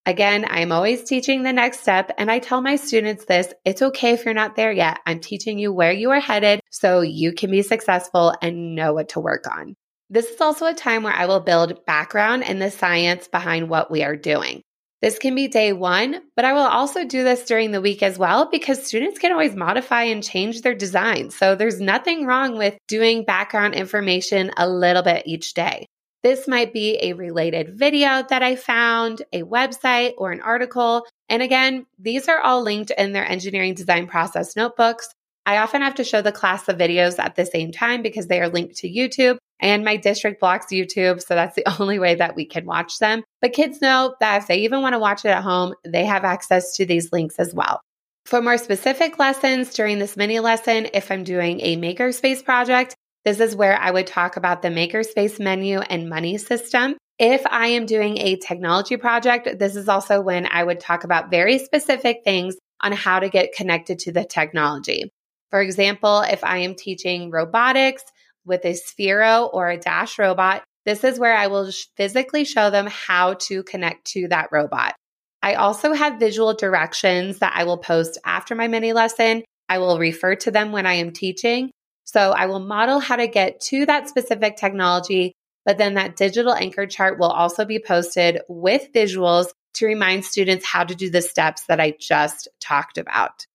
Again, 0.05 0.45
I'm 0.50 0.74
always 0.74 1.03
teaching 1.03 1.43
the 1.43 1.53
next 1.53 1.79
step, 1.79 2.12
and 2.17 2.29
I 2.29 2.39
tell 2.39 2.62
my 2.62 2.75
students 2.75 3.24
this 3.24 3.53
it's 3.63 3.81
okay 3.81 4.12
if 4.12 4.25
you're 4.25 4.33
not 4.33 4.57
there 4.57 4.72
yet. 4.72 5.00
I'm 5.05 5.22
teaching 5.22 5.60
you 5.60 5.72
where 5.72 5.93
you 5.93 6.12
are 6.12 6.19
headed 6.19 6.60
so 6.69 7.00
you 7.00 7.31
can 7.31 7.50
be 7.50 7.62
successful 7.62 8.33
and 8.41 8.75
know 8.75 8.93
what 8.93 9.10
to 9.10 9.22
work 9.22 9.45
on. 9.50 9.75
This 10.10 10.29
is 10.29 10.41
also 10.41 10.65
a 10.65 10.74
time 10.74 11.03
where 11.03 11.13
I 11.13 11.25
will 11.25 11.39
build 11.39 11.86
background 11.86 12.43
and 12.43 12.62
the 12.62 12.69
science 12.69 13.29
behind 13.29 13.69
what 13.69 13.89
we 13.89 14.03
are 14.03 14.17
doing. 14.17 14.62
This 15.01 15.19
can 15.19 15.36
be 15.36 15.48
day 15.48 15.72
one, 15.72 16.22
but 16.36 16.45
I 16.45 16.53
will 16.53 16.62
also 16.62 17.05
do 17.05 17.24
this 17.24 17.45
during 17.45 17.72
the 17.72 17.81
week 17.81 18.03
as 18.03 18.17
well 18.17 18.50
because 18.50 18.86
students 18.86 19.19
can 19.19 19.31
always 19.31 19.55
modify 19.55 20.03
and 20.03 20.22
change 20.22 20.62
their 20.62 20.75
design. 20.75 21.29
So 21.29 21.55
there's 21.55 21.79
nothing 21.79 22.25
wrong 22.25 22.57
with 22.57 22.77
doing 22.88 23.24
background 23.24 23.75
information 23.75 24.51
a 24.57 24.67
little 24.67 25.01
bit 25.01 25.24
each 25.25 25.53
day. 25.53 25.88
This 26.24 26.48
might 26.48 26.72
be 26.72 26.98
a 27.01 27.13
related 27.13 27.77
video 27.77 28.24
that 28.30 28.42
I 28.42 28.56
found, 28.56 29.24
a 29.34 29.44
website, 29.44 30.13
or 30.18 30.32
an 30.32 30.39
article. 30.39 31.06
And 31.27 31.44
again, 31.44 31.86
these 32.00 32.30
are 32.30 32.39
all 32.39 32.63
linked 32.63 32.92
in 32.92 33.12
their 33.12 33.30
engineering 33.30 33.74
design 33.74 34.08
process 34.08 34.56
notebooks. 34.56 35.10
I 35.46 35.58
often 35.58 35.82
have 35.82 35.96
to 35.96 36.06
show 36.06 36.22
the 36.22 36.32
class 36.32 36.63
the 36.63 36.74
videos 36.74 37.20
at 37.20 37.36
the 37.36 37.46
same 37.46 37.74
time 37.74 38.01
because 38.01 38.27
they 38.27 38.39
are 38.39 38.48
linked 38.48 38.77
to 38.77 38.89
YouTube 38.89 39.38
and 39.60 39.84
my 39.84 39.98
district 39.98 40.39
blocks 40.39 40.68
YouTube. 40.72 41.22
So 41.22 41.36
that's 41.36 41.56
the 41.56 41.65
only 41.82 42.00
way 42.00 42.15
that 42.15 42.36
we 42.36 42.46
can 42.46 42.65
watch 42.65 43.00
them. 43.00 43.24
But 43.42 43.51
kids 43.51 43.82
know 43.82 44.15
that 44.22 44.44
if 44.44 44.48
they 44.48 44.60
even 44.60 44.82
want 44.82 44.94
to 44.94 45.00
watch 45.00 45.25
it 45.25 45.30
at 45.30 45.44
home, 45.44 45.74
they 45.84 46.06
have 46.06 46.24
access 46.24 46.75
to 46.77 46.86
these 46.86 47.12
links 47.12 47.36
as 47.38 47.53
well. 47.53 47.82
For 48.25 48.42
more 48.42 48.58
specific 48.58 49.20
lessons 49.20 49.74
during 49.74 50.00
this 50.00 50.15
mini 50.15 50.39
lesson, 50.39 50.88
if 50.94 51.12
I'm 51.12 51.25
doing 51.25 51.60
a 51.60 51.75
makerspace 51.75 52.44
project, 52.44 52.96
This 53.25 53.39
is 53.39 53.56
where 53.56 53.77
I 53.80 53.89
would 53.89 54.08
talk 54.08 54.36
about 54.36 54.62
the 54.62 54.68
Makerspace 54.68 55.39
menu 55.39 55.80
and 55.80 56.10
money 56.10 56.38
system. 56.38 56.98
If 57.20 57.46
I 57.46 57.68
am 57.68 57.86
doing 57.86 58.18
a 58.18 58.36
technology 58.36 58.98
project, 58.98 59.60
this 59.60 59.75
is 59.75 59.88
also 59.88 60.20
when 60.20 60.46
I 60.48 60.63
would 60.63 60.80
talk 60.80 61.06
about 61.06 61.32
very 61.32 61.60
specific 61.60 62.22
things 62.25 62.56
on 62.82 62.92
how 62.92 63.20
to 63.20 63.30
get 63.30 63.53
connected 63.53 64.00
to 64.00 64.12
the 64.12 64.25
technology. 64.25 65.10
For 65.51 65.62
example, 65.62 66.22
if 66.22 66.44
I 66.44 66.60
am 66.60 66.75
teaching 66.75 67.30
robotics 67.32 68.03
with 68.46 68.65
a 68.65 68.74
Sphero 68.74 69.50
or 69.53 69.70
a 69.70 69.77
Dash 69.77 70.20
robot, 70.20 70.63
this 70.86 71.06
is 71.06 71.18
where 71.18 71.36
I 71.36 71.48
will 71.48 71.72
physically 71.96 72.44
show 72.44 72.72
them 72.72 72.88
how 72.89 73.36
to 73.36 73.63
connect 73.63 74.06
to 74.08 74.27
that 74.30 74.50
robot. 74.51 74.96
I 75.42 75.53
also 75.53 75.94
have 75.94 76.20
visual 76.20 76.53
directions 76.53 77.39
that 77.39 77.53
I 77.56 77.63
will 77.63 77.77
post 77.77 78.18
after 78.25 78.56
my 78.56 78.68
mini 78.68 78.92
lesson. 78.92 79.44
I 79.70 79.77
will 79.77 79.98
refer 79.98 80.36
to 80.36 80.51
them 80.51 80.74
when 80.74 80.86
I 80.86 80.96
am 80.96 81.12
teaching. 81.12 81.72
So 82.05 82.31
I 82.31 82.45
will 82.48 82.60
model 82.60 83.00
how 83.00 83.15
to 83.15 83.27
get 83.27 83.60
to 83.62 83.86
that 83.86 84.10
specific 84.10 84.57
technology, 84.57 85.33
but 85.65 85.77
then 85.77 85.95
that 85.95 86.15
digital 86.15 86.53
anchor 86.53 86.86
chart 86.86 87.19
will 87.19 87.31
also 87.31 87.65
be 87.65 87.79
posted 87.79 88.41
with 88.48 88.93
visuals 88.93 89.48
to 89.75 89.86
remind 89.86 90.25
students 90.25 90.65
how 90.65 90.83
to 90.83 90.95
do 90.95 91.10
the 91.10 91.22
steps 91.22 91.63
that 91.65 91.79
I 91.79 91.95
just 92.00 92.48
talked 92.60 92.98
about. 92.98 93.45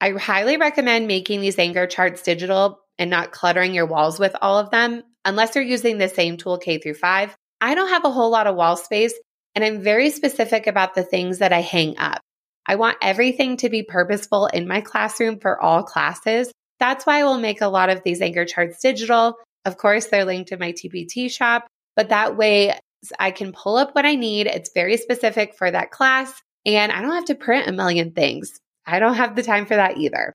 I 0.00 0.10
highly 0.10 0.56
recommend 0.56 1.06
making 1.06 1.40
these 1.40 1.58
anchor 1.58 1.86
charts 1.86 2.22
digital 2.22 2.80
and 2.98 3.10
not 3.10 3.32
cluttering 3.32 3.74
your 3.74 3.86
walls 3.86 4.18
with 4.18 4.36
all 4.40 4.58
of 4.58 4.70
them 4.70 5.02
unless 5.24 5.54
you're 5.54 5.64
using 5.64 5.98
the 5.98 6.08
same 6.08 6.36
tool 6.36 6.58
K 6.58 6.78
through 6.78 6.94
5. 6.94 7.34
I 7.60 7.74
don't 7.74 7.88
have 7.88 8.04
a 8.04 8.10
whole 8.10 8.30
lot 8.30 8.46
of 8.46 8.56
wall 8.56 8.76
space 8.76 9.14
and 9.54 9.64
I'm 9.64 9.80
very 9.80 10.10
specific 10.10 10.66
about 10.66 10.94
the 10.94 11.02
things 11.02 11.38
that 11.38 11.52
I 11.52 11.60
hang 11.60 11.98
up. 11.98 12.20
I 12.66 12.76
want 12.76 12.98
everything 13.02 13.56
to 13.58 13.68
be 13.68 13.82
purposeful 13.82 14.46
in 14.46 14.66
my 14.66 14.80
classroom 14.80 15.38
for 15.38 15.60
all 15.60 15.82
classes. 15.82 16.52
That's 16.84 17.06
why 17.06 17.20
I 17.20 17.24
will 17.24 17.38
make 17.38 17.62
a 17.62 17.68
lot 17.68 17.88
of 17.88 18.02
these 18.02 18.20
anchor 18.20 18.44
charts 18.44 18.78
digital. 18.78 19.38
Of 19.64 19.78
course, 19.78 20.08
they're 20.08 20.26
linked 20.26 20.52
in 20.52 20.58
my 20.58 20.72
TPT 20.72 21.30
shop, 21.30 21.66
but 21.96 22.10
that 22.10 22.36
way 22.36 22.78
I 23.18 23.30
can 23.30 23.52
pull 23.52 23.78
up 23.78 23.94
what 23.94 24.04
I 24.04 24.16
need. 24.16 24.48
It's 24.48 24.70
very 24.74 24.98
specific 24.98 25.54
for 25.56 25.70
that 25.70 25.90
class, 25.90 26.30
and 26.66 26.92
I 26.92 27.00
don't 27.00 27.14
have 27.14 27.24
to 27.24 27.36
print 27.36 27.68
a 27.68 27.72
million 27.72 28.10
things. 28.10 28.60
I 28.86 28.98
don't 28.98 29.14
have 29.14 29.34
the 29.34 29.42
time 29.42 29.64
for 29.64 29.76
that 29.76 29.96
either. 29.96 30.34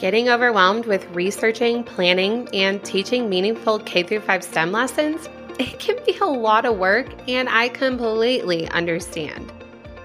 Getting 0.00 0.28
overwhelmed 0.28 0.86
with 0.86 1.06
researching, 1.14 1.84
planning, 1.84 2.48
and 2.52 2.82
teaching 2.84 3.30
meaningful 3.30 3.78
K 3.78 4.02
5 4.02 4.42
STEM 4.42 4.72
lessons? 4.72 5.28
It 5.60 5.78
can 5.78 5.96
be 6.04 6.18
a 6.18 6.26
lot 6.26 6.66
of 6.66 6.78
work, 6.78 7.06
and 7.28 7.48
I 7.48 7.68
completely 7.68 8.68
understand. 8.70 9.52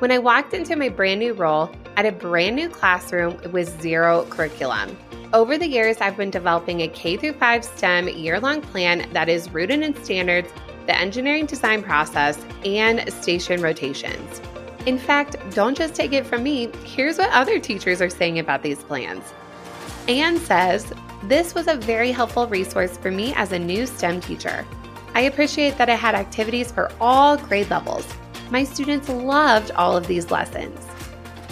When 0.01 0.11
I 0.11 0.17
walked 0.17 0.55
into 0.55 0.75
my 0.75 0.89
brand 0.89 1.19
new 1.19 1.33
role 1.33 1.69
at 1.95 2.07
a 2.07 2.11
brand 2.11 2.55
new 2.55 2.69
classroom 2.69 3.39
with 3.51 3.79
zero 3.79 4.25
curriculum, 4.31 4.97
over 5.31 5.59
the 5.59 5.67
years, 5.67 5.97
I've 6.01 6.17
been 6.17 6.31
developing 6.31 6.81
a 6.81 6.87
K 6.87 7.17
5 7.31 7.63
STEM 7.63 8.07
year 8.07 8.39
long 8.39 8.61
plan 8.61 9.07
that 9.13 9.29
is 9.29 9.53
rooted 9.53 9.83
in 9.83 10.03
standards, 10.03 10.51
the 10.87 10.97
engineering 10.97 11.45
design 11.45 11.83
process, 11.83 12.43
and 12.65 13.13
station 13.13 13.61
rotations. 13.61 14.41
In 14.87 14.97
fact, 14.97 15.35
don't 15.51 15.77
just 15.77 15.93
take 15.93 16.13
it 16.13 16.25
from 16.25 16.41
me. 16.41 16.71
Here's 16.83 17.19
what 17.19 17.29
other 17.29 17.59
teachers 17.59 18.01
are 18.01 18.09
saying 18.09 18.39
about 18.39 18.63
these 18.63 18.81
plans. 18.81 19.23
Anne 20.07 20.39
says, 20.39 20.91
This 21.25 21.53
was 21.53 21.67
a 21.67 21.75
very 21.75 22.11
helpful 22.11 22.47
resource 22.47 22.97
for 22.97 23.11
me 23.11 23.35
as 23.35 23.51
a 23.51 23.59
new 23.59 23.85
STEM 23.85 24.21
teacher. 24.21 24.65
I 25.13 25.21
appreciate 25.21 25.77
that 25.77 25.91
I 25.91 25.95
had 25.95 26.15
activities 26.15 26.71
for 26.71 26.91
all 26.99 27.37
grade 27.37 27.69
levels. 27.69 28.11
My 28.51 28.65
students 28.65 29.07
loved 29.07 29.71
all 29.71 29.95
of 29.95 30.07
these 30.07 30.29
lessons. 30.29 30.85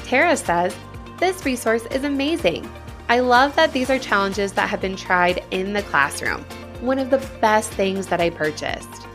Tara 0.03 0.35
says, 0.35 0.75
This 1.17 1.45
resource 1.45 1.85
is 1.91 2.03
amazing. 2.03 2.69
I 3.07 3.21
love 3.21 3.55
that 3.55 3.71
these 3.71 3.89
are 3.89 3.97
challenges 3.97 4.51
that 4.53 4.67
have 4.67 4.81
been 4.81 4.97
tried 4.97 5.41
in 5.51 5.71
the 5.71 5.81
classroom. 5.83 6.43
One 6.81 6.99
of 6.99 7.09
the 7.09 7.25
best 7.39 7.71
things 7.71 8.07
that 8.07 8.19
I 8.19 8.29
purchased. 8.29 9.07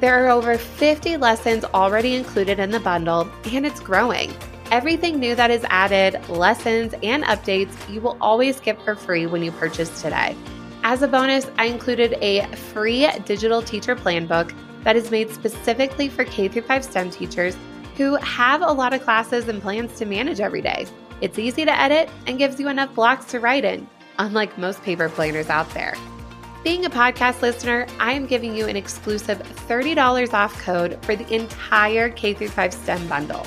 There 0.00 0.22
are 0.22 0.28
over 0.28 0.58
50 0.58 1.16
lessons 1.16 1.64
already 1.64 2.14
included 2.14 2.58
in 2.58 2.70
the 2.70 2.78
bundle, 2.78 3.26
and 3.50 3.64
it's 3.64 3.80
growing. 3.80 4.34
Everything 4.70 5.18
new 5.18 5.34
that 5.34 5.50
is 5.50 5.64
added, 5.70 6.20
lessons, 6.28 6.92
and 7.02 7.24
updates, 7.24 7.72
you 7.90 8.02
will 8.02 8.18
always 8.20 8.60
get 8.60 8.82
for 8.82 8.94
free 8.94 9.24
when 9.24 9.42
you 9.42 9.50
purchase 9.52 10.02
today. 10.02 10.36
As 10.82 11.00
a 11.00 11.08
bonus, 11.08 11.46
I 11.56 11.66
included 11.66 12.18
a 12.20 12.46
free 12.54 13.08
digital 13.24 13.62
teacher 13.62 13.96
plan 13.96 14.26
book 14.26 14.52
that 14.84 14.96
is 14.96 15.10
made 15.10 15.30
specifically 15.30 16.08
for 16.08 16.24
K 16.24 16.48
5 16.48 16.84
STEM 16.84 17.10
teachers 17.10 17.56
who 17.96 18.16
have 18.16 18.62
a 18.62 18.72
lot 18.72 18.94
of 18.94 19.02
classes 19.02 19.48
and 19.48 19.60
plans 19.60 19.96
to 19.98 20.06
manage 20.06 20.40
every 20.40 20.62
day. 20.62 20.86
It's 21.20 21.38
easy 21.38 21.64
to 21.64 21.80
edit 21.80 22.08
and 22.26 22.38
gives 22.38 22.58
you 22.58 22.68
enough 22.68 22.94
blocks 22.94 23.26
to 23.26 23.40
write 23.40 23.64
in, 23.64 23.86
unlike 24.18 24.56
most 24.56 24.82
paper 24.82 25.08
planners 25.08 25.50
out 25.50 25.68
there. 25.74 25.94
Being 26.64 26.84
a 26.84 26.90
podcast 26.90 27.42
listener, 27.42 27.86
I 27.98 28.12
am 28.12 28.26
giving 28.26 28.54
you 28.54 28.66
an 28.66 28.76
exclusive 28.76 29.38
$30 29.38 30.32
off 30.32 30.58
code 30.62 30.98
for 31.04 31.16
the 31.16 31.34
entire 31.34 32.10
K 32.10 32.34
5 32.34 32.72
STEM 32.72 33.08
bundle. 33.08 33.46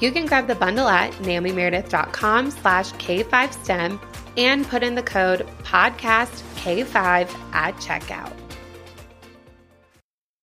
You 0.00 0.12
can 0.12 0.26
grab 0.26 0.46
the 0.46 0.54
bundle 0.54 0.88
at 0.88 1.12
naomimeredith.com 1.12 2.50
slash 2.50 2.92
K5STEM 2.92 3.98
and 4.36 4.66
put 4.66 4.82
in 4.82 4.94
the 4.94 5.02
code 5.02 5.46
podcastk5 5.62 7.54
at 7.54 7.74
checkout. 7.76 8.45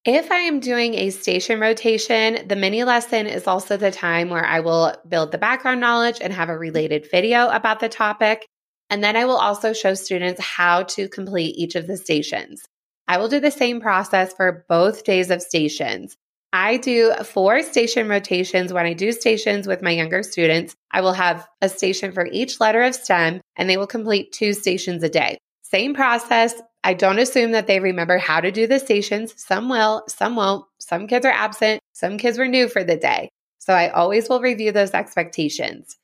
If 0.06 0.34
I 0.34 0.40
am 0.40 0.60
doing 0.60 0.96
a 0.96 1.12
station 1.12 1.62
rotation, 1.62 2.46
the 2.50 2.58
mini 2.58 2.84
lesson 2.84 3.26
is 3.26 3.48
also 3.48 3.78
the 3.78 3.90
time 3.90 4.30
where 4.30 4.46
I 4.46 4.60
will 4.60 4.94
build 5.08 5.32
the 5.32 5.38
background 5.38 5.80
knowledge 5.80 6.18
and 6.20 6.34
have 6.34 6.50
a 6.50 6.58
related 6.58 7.10
video 7.10 7.48
about 7.48 7.80
the 7.80 7.88
topic. 7.88 8.46
And 8.90 9.02
then 9.02 9.16
I 9.16 9.24
will 9.24 9.38
also 9.38 9.72
show 9.72 9.94
students 9.94 10.42
how 10.42 10.84
to 10.84 11.08
complete 11.08 11.56
each 11.56 11.76
of 11.76 11.88
the 11.88 11.96
stations. 11.96 12.66
I 13.08 13.18
will 13.18 13.30
do 13.30 13.40
the 13.40 13.50
same 13.50 13.80
process 13.80 14.34
for 14.34 14.66
both 14.68 15.06
days 15.06 15.30
of 15.30 15.42
stations. 15.42 16.18
I 16.52 16.76
do 16.76 17.14
four 17.24 17.64
station 17.64 18.10
rotations. 18.10 18.74
When 18.74 18.86
I 18.86 18.92
do 18.92 19.14
stations 19.14 19.68
with 19.68 19.82
my 19.82 19.92
younger 19.92 20.22
students, 20.22 20.76
I 20.92 21.00
will 21.00 21.14
have 21.14 21.48
a 21.62 21.70
station 21.70 22.12
for 22.12 22.28
each 22.30 22.60
letter 22.60 22.84
of 22.84 22.94
STEM 22.94 23.40
and 23.56 23.70
they 23.70 23.78
will 23.78 23.88
complete 23.88 24.34
two 24.34 24.52
stations 24.52 25.02
a 25.02 25.10
day. 25.10 25.38
Same 25.62 25.94
process, 25.94 26.62
I 26.84 26.94
don't 26.94 27.20
assume 27.20 27.52
that 27.52 27.68
they 27.68 27.80
remember 27.80 28.18
how 28.18 28.42
to 28.42 28.52
do 28.52 28.68
the 28.68 28.80
stations. 28.80 29.34
Some 29.38 29.70
will, 29.70 30.04
some 30.08 30.36
won't. 30.36 30.66
Some 30.80 31.08
kids 31.08 31.26
are 31.26 31.32
absent. 31.32 31.82
Some 31.94 32.18
kids 32.18 32.38
were 32.38 32.48
new 32.48 32.68
for 32.68 32.84
the 32.84 32.98
day. 32.98 33.30
So 33.60 33.74
I 33.74 33.90
always 33.90 34.28
will 34.28 34.42
review 34.42 34.74
those 34.74 34.92
expectations. 34.92 35.98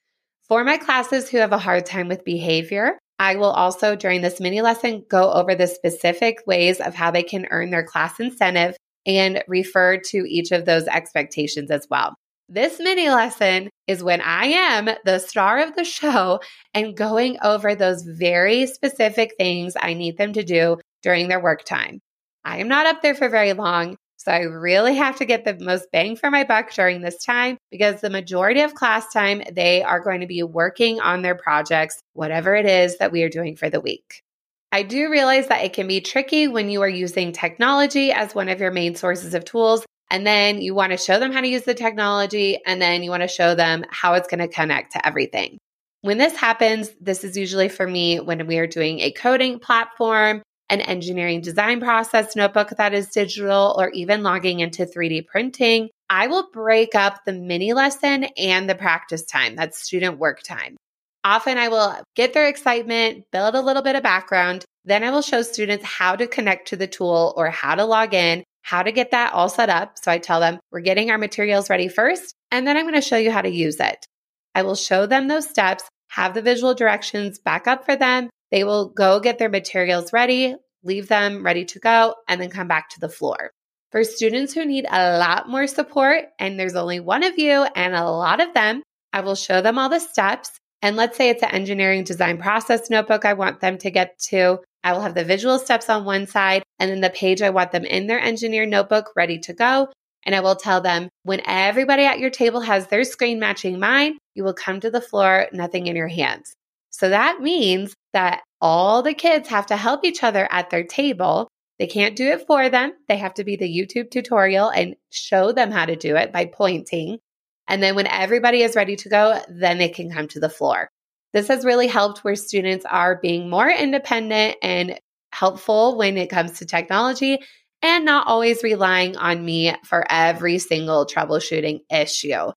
For 0.48 0.64
my 0.64 0.78
classes 0.78 1.30
who 1.30 1.38
have 1.40 1.52
a 1.52 1.58
hard 1.58 1.86
time 1.86 2.08
with 2.08 2.24
behavior, 2.24 2.98
I 3.20 3.36
will 3.36 3.52
also, 3.52 3.98
during 3.98 4.22
this 4.22 4.40
mini 4.40 4.62
lesson, 4.62 5.04
go 5.10 5.34
over 5.34 5.54
the 5.54 5.68
specific 5.68 6.38
ways 6.48 6.80
of 6.80 6.96
how 6.96 7.12
they 7.12 7.24
can 7.24 7.48
earn 7.52 7.70
their 7.70 7.84
class 7.84 8.18
incentive 8.20 8.78
and 9.06 9.44
refer 9.48 9.98
to 9.98 10.18
each 10.20 10.52
of 10.52 10.66
those 10.66 10.88
expectations 10.88 11.70
as 11.70 11.86
well. 11.90 12.16
This 12.52 12.80
mini 12.80 13.10
lesson 13.10 13.70
is 13.86 14.04
when 14.04 14.22
I 14.22 14.46
am 14.48 14.90
the 15.06 15.20
star 15.20 15.60
of 15.60 15.76
the 15.76 15.84
show 15.84 16.40
and 16.74 16.98
going 16.98 17.38
over 17.44 17.76
those 17.76 18.02
very 18.02 18.66
specific 18.66 19.36
things 19.38 19.76
I 19.80 19.94
need 19.94 20.18
them 20.18 20.34
to 20.34 20.42
do 20.42 20.78
during 21.04 21.28
their 21.28 21.40
work 21.40 21.64
time. 21.64 22.00
I 22.44 22.58
am 22.58 22.68
not 22.68 22.88
up 22.88 23.04
there 23.04 23.14
for 23.14 23.30
very 23.30 23.54
long, 23.54 23.98
so 24.18 24.32
I 24.32 24.40
really 24.40 24.96
have 24.96 25.18
to 25.18 25.26
get 25.26 25.46
the 25.46 25.64
most 25.64 25.92
bang 25.92 26.16
for 26.16 26.32
my 26.32 26.44
buck 26.44 26.74
during 26.74 27.02
this 27.02 27.24
time 27.24 27.58
because 27.70 28.02
the 28.02 28.10
majority 28.10 28.62
of 28.62 28.74
class 28.74 29.14
time, 29.14 29.44
they 29.52 29.84
are 29.84 30.00
going 30.00 30.22
to 30.22 30.28
be 30.28 30.42
working 30.42 31.00
on 31.00 31.22
their 31.22 31.36
projects, 31.36 32.02
whatever 32.14 32.56
it 32.56 32.66
is 32.66 32.98
that 32.98 33.12
we 33.12 33.22
are 33.22 33.30
doing 33.30 33.58
for 33.58 33.70
the 33.70 33.80
week. 33.80 34.24
I 34.72 34.82
do 34.82 35.12
realize 35.12 35.50
that 35.50 35.64
it 35.64 35.74
can 35.74 35.86
be 35.86 36.02
tricky 36.02 36.48
when 36.48 36.72
you 36.72 36.82
are 36.82 36.90
using 36.90 37.32
technology 37.32 38.12
as 38.12 38.34
one 38.34 38.50
of 38.50 38.60
your 38.60 38.72
main 38.72 38.96
sources 38.96 39.36
of 39.36 39.46
tools 39.46 39.86
and 40.10 40.26
then 40.26 40.62
you 40.62 40.74
want 40.74 40.92
to 40.92 40.98
show 40.98 41.20
them 41.20 41.32
how 41.32 41.42
to 41.42 41.48
use 41.48 41.64
the 41.64 41.74
technology, 41.74 42.60
and 42.66 42.82
then 42.82 43.04
you 43.04 43.10
want 43.10 43.24
to 43.24 43.28
show 43.28 43.56
them 43.56 43.86
how 43.90 44.14
it's 44.14 44.28
going 44.28 44.40
to 44.40 44.48
connect 44.48 44.94
to 44.94 45.06
everything. 45.06 45.58
When 46.02 46.18
this 46.18 46.36
happens, 46.36 46.90
this 47.02 47.24
is 47.24 47.36
usually 47.38 47.70
for 47.70 47.86
me 47.86 48.20
when 48.20 48.48
we 48.48 48.58
are 48.58 48.68
doing 48.68 49.00
a 49.00 49.12
coding 49.12 49.60
platform, 49.60 50.42
an 50.70 50.82
engineering 50.82 51.42
design 51.42 51.82
process 51.82 52.36
notebook 52.36 52.70
that 52.78 52.94
is 52.94 53.10
digital, 53.10 53.76
or 53.78 53.90
even 53.90 54.24
logging 54.24 54.62
into 54.62 54.86
3D 54.86 55.28
printing. 55.28 55.90
I 56.10 56.28
will 56.28 56.50
break 56.52 56.96
up 56.96 57.20
the 57.26 57.34
mini 57.34 57.74
lesson 57.74 58.26
and 58.38 58.70
the 58.70 58.76
practice 58.76 59.24
time, 59.24 59.56
that's 59.56 59.84
student 59.84 60.18
work 60.18 60.42
time. 60.42 60.78
Often 61.24 61.58
I 61.58 61.68
will 61.68 62.02
get 62.16 62.34
their 62.34 62.48
excitement, 62.48 63.26
build 63.32 63.56
a 63.56 63.62
little 63.62 63.84
bit 63.84 63.96
of 63.96 64.04
background, 64.04 64.64
then 64.86 65.04
I 65.04 65.12
will 65.12 65.22
show 65.22 65.42
students 65.42 65.84
how 65.86 66.16
to 66.16 66.28
connect 66.28 66.70
to 66.70 66.78
the 66.78 66.88
tool 66.88 67.34
or 67.36 67.50
how 67.50 67.76
to 67.76 67.84
log 67.84 68.14
in 68.14 68.44
how 68.70 68.84
to 68.84 68.92
get 68.92 69.10
that 69.10 69.34
all 69.34 69.50
set 69.50 69.68
up. 69.68 69.98
So 69.98 70.12
I 70.12 70.20
tell 70.20 70.40
them 70.40 70.60
we're 70.72 70.82
getting 70.82 71.10
our 71.10 71.18
materials 71.18 71.72
ready 71.72 71.88
first, 71.88 72.36
and 72.52 72.68
then 72.68 72.78
I'm 72.78 72.84
going 72.84 72.94
to 72.94 73.02
show 73.02 73.18
you 73.18 73.32
how 73.32 73.42
to 73.42 73.50
use 73.50 73.80
it. 73.80 74.06
I 74.54 74.62
will 74.62 74.76
show 74.76 75.08
them 75.08 75.28
those 75.28 75.50
steps, 75.50 75.84
have 76.10 76.36
the 76.36 76.44
visual 76.44 76.76
directions 76.76 77.40
back 77.40 77.68
up 77.68 77.84
for 77.84 77.96
them. 77.96 78.30
They 78.52 78.64
will 78.64 78.90
go 78.90 79.20
get 79.20 79.40
their 79.40 79.50
materials 79.50 80.14
ready, 80.14 80.56
leave 80.84 81.08
them 81.08 81.44
ready 81.44 81.66
to 81.66 81.80
go, 81.80 82.14
and 82.28 82.40
then 82.40 82.52
come 82.52 82.68
back 82.68 82.90
to 82.90 83.00
the 83.00 83.10
floor. 83.10 83.50
For 83.92 84.04
students 84.04 84.54
who 84.54 84.66
need 84.66 84.86
a 84.88 85.18
lot 85.18 85.50
more 85.50 85.66
support, 85.66 86.26
and 86.38 86.60
there's 86.60 86.76
only 86.76 87.00
one 87.00 87.24
of 87.24 87.40
you 87.40 87.66
and 87.76 87.96
a 87.96 88.08
lot 88.08 88.40
of 88.40 88.54
them, 88.54 88.84
I 89.12 89.22
will 89.22 89.34
show 89.34 89.62
them 89.64 89.80
all 89.80 89.90
the 89.90 90.00
steps. 90.00 90.52
And 90.84 90.96
let's 90.96 91.18
say 91.18 91.30
it's 91.30 91.42
an 91.42 91.50
engineering 91.50 92.04
design 92.04 92.38
process 92.38 92.88
notebook 92.92 93.26
I 93.26 93.34
want 93.34 93.62
them 93.62 93.80
to 93.80 93.90
get 93.90 94.20
to. 94.30 94.60
I 94.84 94.94
will 94.94 95.02
have 95.02 95.16
the 95.16 95.26
visual 95.26 95.60
steps 95.60 95.90
on 95.90 96.06
one 96.06 96.28
side 96.28 96.64
and 96.80 96.90
then 96.90 97.02
the 97.02 97.10
page 97.10 97.42
I 97.42 97.50
want 97.50 97.72
them 97.72 97.86
in 97.86 98.08
their 98.08 98.20
engineer 98.20 98.66
notebook 98.66 99.12
ready 99.16 99.40
to 99.40 99.54
go. 99.54 99.90
And 100.26 100.36
I 100.36 100.42
will 100.42 100.56
tell 100.56 100.82
them 100.82 101.10
when 101.24 101.42
everybody 101.46 102.04
at 102.04 102.20
your 102.20 102.30
table 102.30 102.62
has 102.62 102.88
their 102.88 103.04
screen 103.04 103.40
matching 103.40 103.80
mine, 103.80 104.18
you 104.36 104.44
will 104.44 104.54
come 104.54 104.80
to 104.82 104.92
the 104.92 105.02
floor, 105.02 105.48
nothing 105.52 105.88
in 105.88 105.96
your 105.96 106.08
hands. 106.08 106.54
So 106.90 107.10
that 107.10 107.42
means 107.42 107.94
that 108.14 108.42
all 108.62 109.02
the 109.02 109.14
kids 109.14 109.48
have 109.50 109.68
to 109.68 109.78
help 109.78 110.04
each 110.04 110.24
other 110.24 110.48
at 110.52 110.70
their 110.70 110.84
table. 110.84 111.48
They 111.78 111.88
can't 111.88 112.16
do 112.16 112.28
it 112.28 112.46
for 112.46 112.70
them. 112.70 112.94
They 113.08 113.18
have 113.18 113.34
to 113.36 113.44
be 113.44 113.56
the 113.56 113.70
YouTube 113.70 114.12
tutorial 114.12 114.70
and 114.70 114.96
show 115.10 115.52
them 115.52 115.72
how 115.72 115.86
to 115.86 115.96
do 115.96 116.16
it 116.16 116.34
by 116.34 116.46
pointing. 116.46 117.20
And 117.68 117.82
then 117.82 117.96
when 117.96 118.08
everybody 118.08 118.64
is 118.64 118.76
ready 118.76 118.96
to 118.98 119.10
go, 119.10 119.40
then 119.48 119.78
they 119.78 119.90
can 119.90 120.12
come 120.12 120.28
to 120.30 120.40
the 120.40 120.50
floor. 120.50 120.90
This 121.34 121.48
has 121.50 121.66
really 121.66 121.88
helped 121.88 122.24
where 122.24 122.36
students 122.36 122.86
are 122.86 123.20
being 123.22 123.50
more 123.50 123.70
independent 123.70 124.58
and 124.62 125.00
helpful 125.32 125.98
when 125.98 126.18
it 126.18 126.30
comes 126.30 126.60
to 126.60 126.66
technology 126.66 127.40
and 127.82 128.04
not 128.04 128.28
always 128.28 128.64
relying 128.64 129.16
on 129.16 129.46
me 129.46 129.74
for 129.86 130.04
every 130.10 130.58
single 130.58 131.06
troubleshooting 131.06 131.82
issue. 131.92 132.52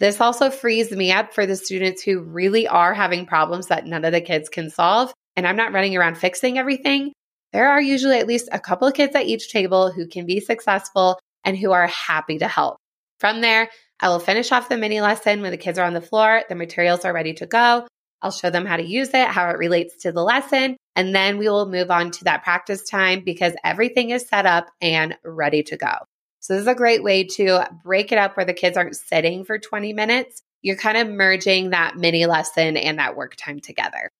This 0.00 0.20
also 0.20 0.50
frees 0.50 0.90
me 0.90 1.12
up 1.12 1.34
for 1.34 1.46
the 1.46 1.56
students 1.56 2.02
who 2.02 2.20
really 2.20 2.66
are 2.66 2.94
having 2.94 3.26
problems 3.26 3.68
that 3.68 3.86
none 3.86 4.04
of 4.04 4.12
the 4.12 4.20
kids 4.20 4.48
can 4.48 4.70
solve. 4.70 5.12
And 5.36 5.46
I'm 5.46 5.56
not 5.56 5.72
running 5.72 5.96
around 5.96 6.16
fixing 6.16 6.58
everything. 6.58 7.12
There 7.52 7.70
are 7.70 7.80
usually 7.80 8.18
at 8.18 8.26
least 8.26 8.48
a 8.52 8.58
couple 8.58 8.88
of 8.88 8.94
kids 8.94 9.14
at 9.14 9.26
each 9.26 9.50
table 9.50 9.92
who 9.92 10.08
can 10.08 10.26
be 10.26 10.40
successful 10.40 11.18
and 11.44 11.56
who 11.56 11.72
are 11.72 11.86
happy 11.86 12.38
to 12.38 12.48
help. 12.48 12.76
From 13.20 13.40
there, 13.40 13.68
I 14.00 14.08
will 14.08 14.18
finish 14.18 14.50
off 14.50 14.68
the 14.68 14.76
mini 14.76 15.00
lesson 15.00 15.40
when 15.40 15.50
the 15.50 15.56
kids 15.56 15.78
are 15.78 15.86
on 15.86 15.94
the 15.94 16.00
floor, 16.00 16.42
the 16.48 16.54
materials 16.54 17.04
are 17.04 17.12
ready 17.12 17.34
to 17.34 17.46
go. 17.46 17.86
I'll 18.24 18.30
show 18.30 18.48
them 18.48 18.64
how 18.64 18.78
to 18.78 18.82
use 18.82 19.10
it, 19.12 19.28
how 19.28 19.50
it 19.50 19.58
relates 19.58 19.96
to 20.02 20.10
the 20.10 20.22
lesson, 20.22 20.78
and 20.96 21.14
then 21.14 21.36
we 21.36 21.48
will 21.48 21.70
move 21.70 21.90
on 21.90 22.10
to 22.12 22.24
that 22.24 22.42
practice 22.42 22.88
time 22.88 23.22
because 23.22 23.52
everything 23.62 24.10
is 24.10 24.26
set 24.26 24.46
up 24.46 24.66
and 24.80 25.16
ready 25.22 25.62
to 25.64 25.76
go. 25.76 25.92
So, 26.40 26.54
this 26.54 26.62
is 26.62 26.68
a 26.68 26.74
great 26.74 27.02
way 27.02 27.24
to 27.24 27.68
break 27.84 28.12
it 28.12 28.18
up 28.18 28.36
where 28.36 28.46
the 28.46 28.54
kids 28.54 28.76
aren't 28.76 28.96
sitting 28.96 29.44
for 29.44 29.58
20 29.58 29.92
minutes. 29.92 30.42
You're 30.62 30.76
kind 30.76 30.96
of 30.96 31.08
merging 31.14 31.70
that 31.70 31.96
mini 31.96 32.24
lesson 32.24 32.78
and 32.78 32.98
that 32.98 33.16
work 33.16 33.36
time 33.36 33.60
together. 33.60 34.10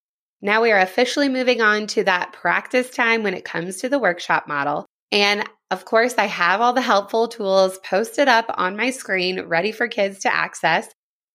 Now 0.42 0.60
we 0.60 0.72
are 0.72 0.80
officially 0.80 1.30
moving 1.30 1.62
on 1.62 1.86
to 1.88 2.04
that 2.04 2.34
practice 2.34 2.90
time 2.90 3.22
when 3.22 3.32
it 3.32 3.46
comes 3.46 3.78
to 3.78 3.88
the 3.88 3.98
workshop 3.98 4.46
model. 4.46 4.84
And 5.10 5.48
of 5.70 5.86
course, 5.86 6.16
I 6.18 6.26
have 6.26 6.60
all 6.60 6.74
the 6.74 6.82
helpful 6.82 7.28
tools 7.28 7.78
posted 7.78 8.28
up 8.28 8.46
on 8.58 8.76
my 8.76 8.90
screen 8.90 9.40
ready 9.46 9.72
for 9.72 9.88
kids 9.88 10.18
to 10.20 10.34
access. 10.34 10.92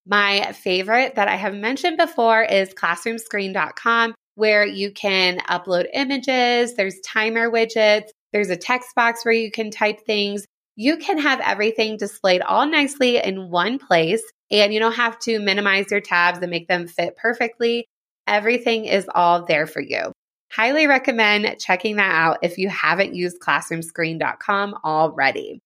My 0.10 0.54
favorite 0.54 1.16
that 1.16 1.28
I 1.28 1.36
have 1.36 1.54
mentioned 1.54 1.98
before 1.98 2.42
is 2.42 2.74
classroomscreen.com, 2.74 4.16
where 4.34 4.66
you 4.66 4.92
can 4.92 5.38
upload 5.42 5.86
images, 5.94 6.74
there's 6.74 7.00
timer 7.02 7.48
widgets, 7.52 8.08
there's 8.34 8.50
a 8.50 8.58
text 8.58 8.96
box 8.96 9.24
where 9.24 9.36
you 9.36 9.52
can 9.52 9.70
type 9.70 10.02
things. 10.08 10.46
You 10.76 10.98
can 10.98 11.20
have 11.20 11.42
everything 11.42 11.98
displayed 11.98 12.42
all 12.42 12.66
nicely 12.66 13.18
in 13.18 13.52
one 13.52 13.78
place, 13.78 14.24
and 14.50 14.74
you 14.74 14.80
don't 14.80 14.94
have 14.94 15.20
to 15.20 15.40
minimize 15.40 15.92
your 15.92 16.02
tabs 16.02 16.40
and 16.40 16.50
make 16.50 16.68
them 16.68 16.88
fit 16.88 17.16
perfectly. 17.16 17.86
Everything 18.26 18.86
is 18.86 19.08
all 19.14 19.46
there 19.46 19.68
for 19.68 19.82
you. 19.82 20.12
Highly 20.52 20.88
recommend 20.88 21.60
checking 21.60 21.98
that 21.98 22.12
out 22.12 22.40
if 22.42 22.58
you 22.58 22.68
haven't 22.70 23.14
used 23.14 23.40
classroomscreen.com 23.40 24.74
already. 24.84 25.60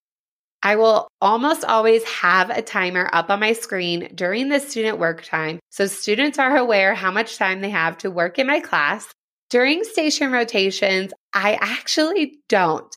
I 0.65 0.77
will 0.77 1.09
almost 1.19 1.65
always 1.65 2.05
have 2.05 2.49
a 2.49 2.61
timer 2.61 3.09
up 3.11 3.29
on 3.29 3.41
my 3.41 3.51
screen 3.51 4.09
during 4.15 4.47
the 4.47 4.61
student 4.61 4.97
work 4.97 5.25
time 5.25 5.59
so 5.69 5.87
students 5.87 6.39
are 6.39 6.55
aware 6.55 6.95
how 6.95 7.11
much 7.11 7.37
time 7.37 7.59
they 7.59 7.69
have 7.69 7.97
to 7.99 8.09
work 8.09 8.39
in 8.39 8.47
my 8.47 8.61
class. 8.61 9.05
During 9.49 9.83
station 9.83 10.31
rotations, 10.31 11.11
I 11.33 11.57
actually 11.59 12.39
don't, 12.47 12.95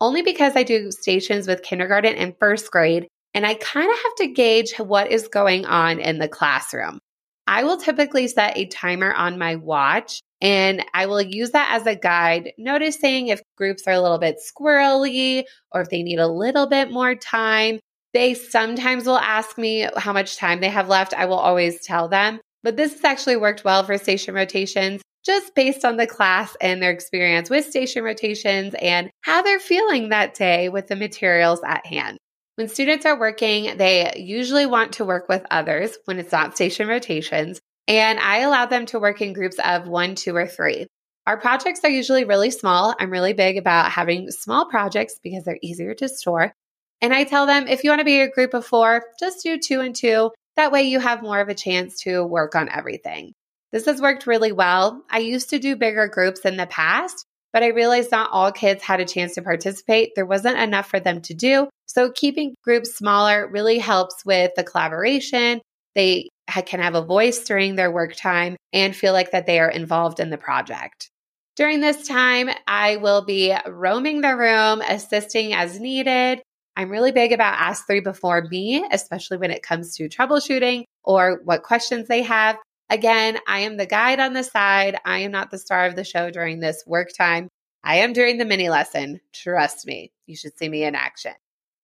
only 0.00 0.22
because 0.22 0.54
I 0.54 0.62
do 0.62 0.92
stations 0.92 1.48
with 1.48 1.62
kindergarten 1.62 2.14
and 2.14 2.34
first 2.38 2.70
grade, 2.70 3.08
and 3.34 3.44
I 3.44 3.54
kind 3.54 3.90
of 3.90 3.98
have 3.98 4.14
to 4.18 4.28
gauge 4.28 4.74
what 4.78 5.10
is 5.10 5.28
going 5.28 5.66
on 5.66 5.98
in 5.98 6.18
the 6.18 6.28
classroom. 6.28 7.00
I 7.48 7.64
will 7.64 7.78
typically 7.78 8.28
set 8.28 8.58
a 8.58 8.66
timer 8.66 9.10
on 9.14 9.38
my 9.38 9.56
watch 9.56 10.20
and 10.42 10.84
I 10.92 11.06
will 11.06 11.22
use 11.22 11.52
that 11.52 11.70
as 11.72 11.86
a 11.86 11.96
guide, 11.96 12.52
noticing 12.58 13.28
if 13.28 13.40
groups 13.56 13.84
are 13.86 13.94
a 13.94 14.02
little 14.02 14.18
bit 14.18 14.36
squirrely 14.36 15.44
or 15.72 15.80
if 15.80 15.88
they 15.88 16.02
need 16.02 16.18
a 16.18 16.28
little 16.28 16.66
bit 16.66 16.92
more 16.92 17.14
time. 17.14 17.80
They 18.12 18.34
sometimes 18.34 19.06
will 19.06 19.18
ask 19.18 19.56
me 19.56 19.88
how 19.96 20.12
much 20.12 20.36
time 20.36 20.60
they 20.60 20.68
have 20.68 20.90
left. 20.90 21.14
I 21.14 21.24
will 21.24 21.38
always 21.38 21.80
tell 21.84 22.06
them. 22.06 22.38
But 22.62 22.76
this 22.76 22.92
has 22.92 23.04
actually 23.04 23.38
worked 23.38 23.64
well 23.64 23.82
for 23.82 23.96
station 23.96 24.34
rotations 24.34 25.00
just 25.24 25.54
based 25.54 25.86
on 25.86 25.96
the 25.96 26.06
class 26.06 26.54
and 26.60 26.82
their 26.82 26.90
experience 26.90 27.48
with 27.48 27.64
station 27.64 28.04
rotations 28.04 28.74
and 28.80 29.10
how 29.22 29.40
they're 29.40 29.58
feeling 29.58 30.10
that 30.10 30.34
day 30.34 30.68
with 30.68 30.86
the 30.88 30.96
materials 30.96 31.60
at 31.66 31.86
hand. 31.86 32.18
When 32.58 32.66
students 32.66 33.06
are 33.06 33.16
working, 33.16 33.76
they 33.76 34.12
usually 34.16 34.66
want 34.66 34.94
to 34.94 35.04
work 35.04 35.28
with 35.28 35.46
others 35.48 35.96
when 36.06 36.18
it's 36.18 36.32
not 36.32 36.56
station 36.56 36.88
rotations. 36.88 37.60
And 37.86 38.18
I 38.18 38.38
allow 38.38 38.66
them 38.66 38.84
to 38.86 38.98
work 38.98 39.22
in 39.22 39.32
groups 39.32 39.60
of 39.64 39.86
one, 39.86 40.16
two, 40.16 40.34
or 40.34 40.48
three. 40.48 40.88
Our 41.24 41.36
projects 41.36 41.84
are 41.84 41.88
usually 41.88 42.24
really 42.24 42.50
small. 42.50 42.96
I'm 42.98 43.12
really 43.12 43.32
big 43.32 43.58
about 43.58 43.92
having 43.92 44.32
small 44.32 44.66
projects 44.66 45.20
because 45.22 45.44
they're 45.44 45.60
easier 45.62 45.94
to 45.94 46.08
store. 46.08 46.52
And 47.00 47.14
I 47.14 47.22
tell 47.22 47.46
them 47.46 47.68
if 47.68 47.84
you 47.84 47.90
want 47.90 48.00
to 48.00 48.04
be 48.04 48.22
a 48.22 48.28
group 48.28 48.54
of 48.54 48.66
four, 48.66 49.04
just 49.20 49.44
do 49.44 49.56
two 49.56 49.80
and 49.80 49.94
two. 49.94 50.32
That 50.56 50.72
way 50.72 50.82
you 50.82 50.98
have 50.98 51.22
more 51.22 51.40
of 51.40 51.48
a 51.48 51.54
chance 51.54 52.00
to 52.00 52.24
work 52.26 52.56
on 52.56 52.68
everything. 52.68 53.34
This 53.70 53.86
has 53.86 54.02
worked 54.02 54.26
really 54.26 54.50
well. 54.50 55.04
I 55.08 55.18
used 55.18 55.50
to 55.50 55.60
do 55.60 55.76
bigger 55.76 56.08
groups 56.08 56.40
in 56.40 56.56
the 56.56 56.66
past, 56.66 57.24
but 57.52 57.62
I 57.62 57.68
realized 57.68 58.10
not 58.10 58.30
all 58.32 58.52
kids 58.52 58.82
had 58.82 59.00
a 59.00 59.04
chance 59.04 59.34
to 59.34 59.42
participate. 59.42 60.12
There 60.14 60.26
wasn't 60.26 60.58
enough 60.58 60.88
for 60.88 61.00
them 61.00 61.20
to 61.22 61.34
do. 61.34 61.68
So 61.86 62.10
keeping 62.10 62.54
groups 62.62 62.94
smaller 62.94 63.48
really 63.50 63.78
helps 63.78 64.24
with 64.24 64.52
the 64.56 64.64
collaboration. 64.64 65.60
They 65.94 66.28
can 66.66 66.80
have 66.80 66.94
a 66.94 67.04
voice 67.04 67.44
during 67.44 67.76
their 67.76 67.90
work 67.90 68.14
time 68.14 68.56
and 68.72 68.94
feel 68.94 69.12
like 69.12 69.32
that 69.32 69.46
they 69.46 69.58
are 69.58 69.70
involved 69.70 70.20
in 70.20 70.30
the 70.30 70.38
project. 70.38 71.10
During 71.56 71.80
this 71.80 72.06
time, 72.06 72.50
I 72.68 72.96
will 72.96 73.24
be 73.24 73.54
roaming 73.66 74.20
the 74.20 74.36
room, 74.36 74.80
assisting 74.88 75.54
as 75.54 75.80
needed. 75.80 76.40
I'm 76.76 76.90
really 76.90 77.10
big 77.10 77.32
about 77.32 77.58
ask 77.58 77.86
three 77.86 78.00
before 78.00 78.46
me, 78.48 78.86
especially 78.92 79.38
when 79.38 79.50
it 79.50 79.64
comes 79.64 79.96
to 79.96 80.08
troubleshooting 80.08 80.84
or 81.02 81.40
what 81.44 81.64
questions 81.64 82.06
they 82.06 82.22
have. 82.22 82.56
Again, 82.90 83.38
I 83.46 83.60
am 83.60 83.76
the 83.76 83.86
guide 83.86 84.20
on 84.20 84.32
the 84.32 84.42
side. 84.42 84.98
I 85.04 85.18
am 85.18 85.30
not 85.30 85.50
the 85.50 85.58
star 85.58 85.86
of 85.86 85.96
the 85.96 86.04
show 86.04 86.30
during 86.30 86.60
this 86.60 86.84
work 86.86 87.10
time. 87.16 87.48
I 87.84 87.96
am 87.96 88.12
during 88.12 88.38
the 88.38 88.44
mini 88.44 88.68
lesson. 88.70 89.20
Trust 89.32 89.86
me, 89.86 90.12
you 90.26 90.36
should 90.36 90.56
see 90.58 90.68
me 90.68 90.84
in 90.84 90.94
action. 90.94 91.34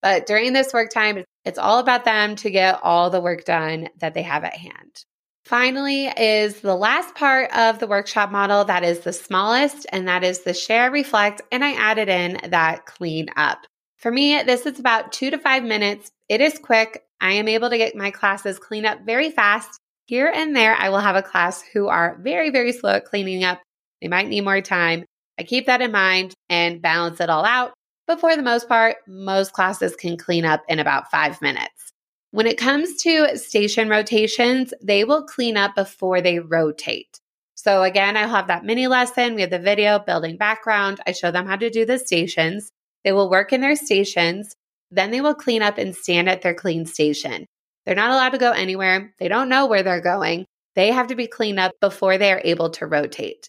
But 0.03 0.27
during 0.27 0.53
this 0.53 0.73
work 0.73 0.90
time, 0.90 1.25
it's 1.45 1.59
all 1.59 1.79
about 1.79 2.05
them 2.05 2.37
to 2.37 2.51
get 2.51 2.81
all 2.83 3.11
the 3.11 3.21
work 3.21 3.45
done 3.45 3.88
that 4.01 4.14
they 4.14 4.23
have 4.23 4.45
at 4.45 4.57
hand. 4.57 5.05
Finally, 5.45 6.07
is 6.07 6.61
the 6.61 6.75
last 6.75 7.14
part 7.14 7.55
of 7.55 7.79
the 7.79 7.87
workshop 7.87 8.31
model 8.31 8.64
that 8.64 8.83
is 8.83 9.01
the 9.01 9.12
smallest, 9.12 9.87
and 9.93 10.09
that 10.09 10.25
is 10.25 10.40
the 10.40 10.55
share, 10.55 10.90
reflect, 10.90 11.43
and 11.53 11.62
I 11.62 11.73
added 11.73 12.09
in 12.09 12.51
that 12.51 12.87
clean 12.87 13.29
up. 13.37 13.67
For 13.99 14.11
me, 14.11 14.43
this 14.43 14.64
is 14.64 14.79
about 14.79 15.12
two 15.12 15.31
to 15.31 15.38
five 15.38 15.62
minutes. 15.62 16.11
It 16.31 16.40
is 16.40 16.59
quick. 16.59 17.03
I 17.21 17.33
am 17.33 17.49
able 17.49 17.69
to 17.71 17.79
get 17.79 17.95
my 17.95 18.11
classes 18.11 18.59
clean 18.59 18.87
up 18.87 19.05
very 19.05 19.31
fast. 19.31 19.79
Here 20.07 20.31
and 20.35 20.55
there, 20.55 20.75
I 20.75 20.90
will 20.90 21.01
have 21.01 21.17
a 21.17 21.23
class 21.23 21.62
who 21.62 21.88
are 21.88 22.19
very, 22.21 22.51
very 22.51 22.73
slow 22.73 22.93
at 22.93 23.07
cleaning 23.07 23.43
up. 23.43 23.61
They 24.03 24.09
might 24.09 24.29
need 24.29 24.43
more 24.43 24.61
time. 24.61 25.05
I 25.38 25.45
keep 25.45 25.67
that 25.67 25.81
in 25.81 25.93
mind 25.93 26.35
and 26.49 26.83
balance 26.83 27.21
it 27.21 27.31
all 27.31 27.45
out. 27.45 27.73
But 28.07 28.21
for 28.21 28.37
the 28.37 28.43
most 28.43 28.69
part, 28.69 28.97
most 29.09 29.53
classes 29.53 29.97
can 29.97 30.19
clean 30.19 30.45
up 30.45 30.62
in 30.69 30.79
about 30.79 31.11
five 31.11 31.40
minutes. 31.40 31.93
When 32.33 32.47
it 32.47 32.59
comes 32.59 33.01
to 33.03 33.38
station 33.38 33.88
rotations, 33.88 34.75
they 34.83 35.05
will 35.05 35.25
clean 35.25 35.57
up 35.57 35.75
before 35.75 36.21
they 36.21 36.38
rotate. 36.38 37.19
So 37.55 37.83
again, 37.83 38.17
I'll 38.17 38.29
have 38.29 38.49
that 38.49 38.64
mini 38.64 38.88
lesson. 38.88 39.35
We 39.35 39.40
have 39.40 39.51
the 39.51 39.59
video 39.59 39.99
building 39.99 40.37
background. 40.37 41.01
I 41.07 41.12
show 41.12 41.31
them 41.31 41.47
how 41.47 41.57
to 41.57 41.71
do 41.71 41.87
the 41.87 41.99
stations. 41.99 42.71
They 43.05 43.12
will 43.12 43.31
work 43.31 43.55
in 43.55 43.62
their 43.62 43.77
stations. 43.77 44.55
Then 44.90 45.12
they 45.12 45.23
will 45.23 45.35
clean 45.35 45.62
up 45.62 45.79
and 45.79 45.95
stand 45.95 46.29
at 46.29 46.43
their 46.43 46.55
clean 46.55 46.85
station. 46.85 47.47
They're 47.85 47.94
not 47.94 48.11
allowed 48.11 48.31
to 48.31 48.38
go 48.38 48.53
anywhere. 48.53 49.14
They 49.18 49.29
don't 49.29 49.49
know 49.49 49.66
where 49.66 49.83
they're 49.83 50.01
going. 50.01 50.47
They 50.75 50.90
have 50.90 51.09
to 51.09 51.14
be 51.14 51.27
cleaned 51.27 51.61
up 51.61 51.73
before 51.81 52.18
they 52.18 52.33
are 52.33 52.40
able 52.44 52.70
to 52.70 52.87
rotate. 52.87 53.49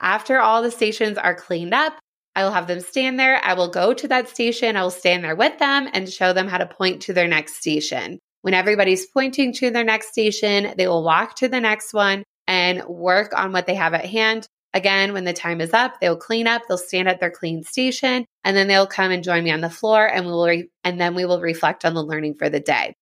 After 0.00 0.40
all 0.40 0.62
the 0.62 0.70
stations 0.70 1.18
are 1.18 1.34
cleaned 1.34 1.74
up, 1.74 1.94
I 2.36 2.44
will 2.44 2.50
have 2.50 2.66
them 2.66 2.80
stand 2.80 3.18
there. 3.18 3.40
I 3.44 3.54
will 3.54 3.70
go 3.70 3.94
to 3.94 4.08
that 4.08 4.28
station. 4.28 4.76
I 4.76 4.82
will 4.82 4.90
stand 4.90 5.22
there 5.22 5.36
with 5.36 5.58
them 5.58 5.88
and 5.92 6.08
show 6.08 6.32
them 6.32 6.48
how 6.48 6.58
to 6.58 6.66
point 6.66 7.02
to 7.02 7.12
their 7.12 7.28
next 7.28 7.56
station. 7.56 8.18
When 8.42 8.54
everybody's 8.54 9.06
pointing 9.06 9.52
to 9.54 9.70
their 9.70 9.84
next 9.84 10.08
station, 10.08 10.74
they 10.76 10.88
will 10.88 11.04
walk 11.04 11.36
to 11.36 11.48
the 11.48 11.60
next 11.60 11.94
one 11.94 12.24
and 12.46 12.84
work 12.84 13.32
on 13.34 13.52
what 13.52 13.66
they 13.66 13.74
have 13.74 13.94
at 13.94 14.04
hand. 14.04 14.46
Again, 14.74 15.12
when 15.12 15.24
the 15.24 15.32
time 15.32 15.60
is 15.60 15.72
up, 15.72 16.00
they'll 16.00 16.16
clean 16.16 16.48
up, 16.48 16.62
they'll 16.66 16.76
stand 16.76 17.08
at 17.08 17.20
their 17.20 17.30
clean 17.30 17.62
station, 17.62 18.26
and 18.42 18.56
then 18.56 18.66
they'll 18.66 18.88
come 18.88 19.12
and 19.12 19.22
join 19.22 19.44
me 19.44 19.52
on 19.52 19.60
the 19.60 19.70
floor 19.70 20.04
and 20.04 20.26
we 20.26 20.32
will 20.32 20.46
re- 20.46 20.68
and 20.82 21.00
then 21.00 21.14
we 21.14 21.24
will 21.24 21.40
reflect 21.40 21.84
on 21.84 21.94
the 21.94 22.02
learning 22.02 22.34
for 22.34 22.48
the 22.48 22.60
day. 22.60 22.94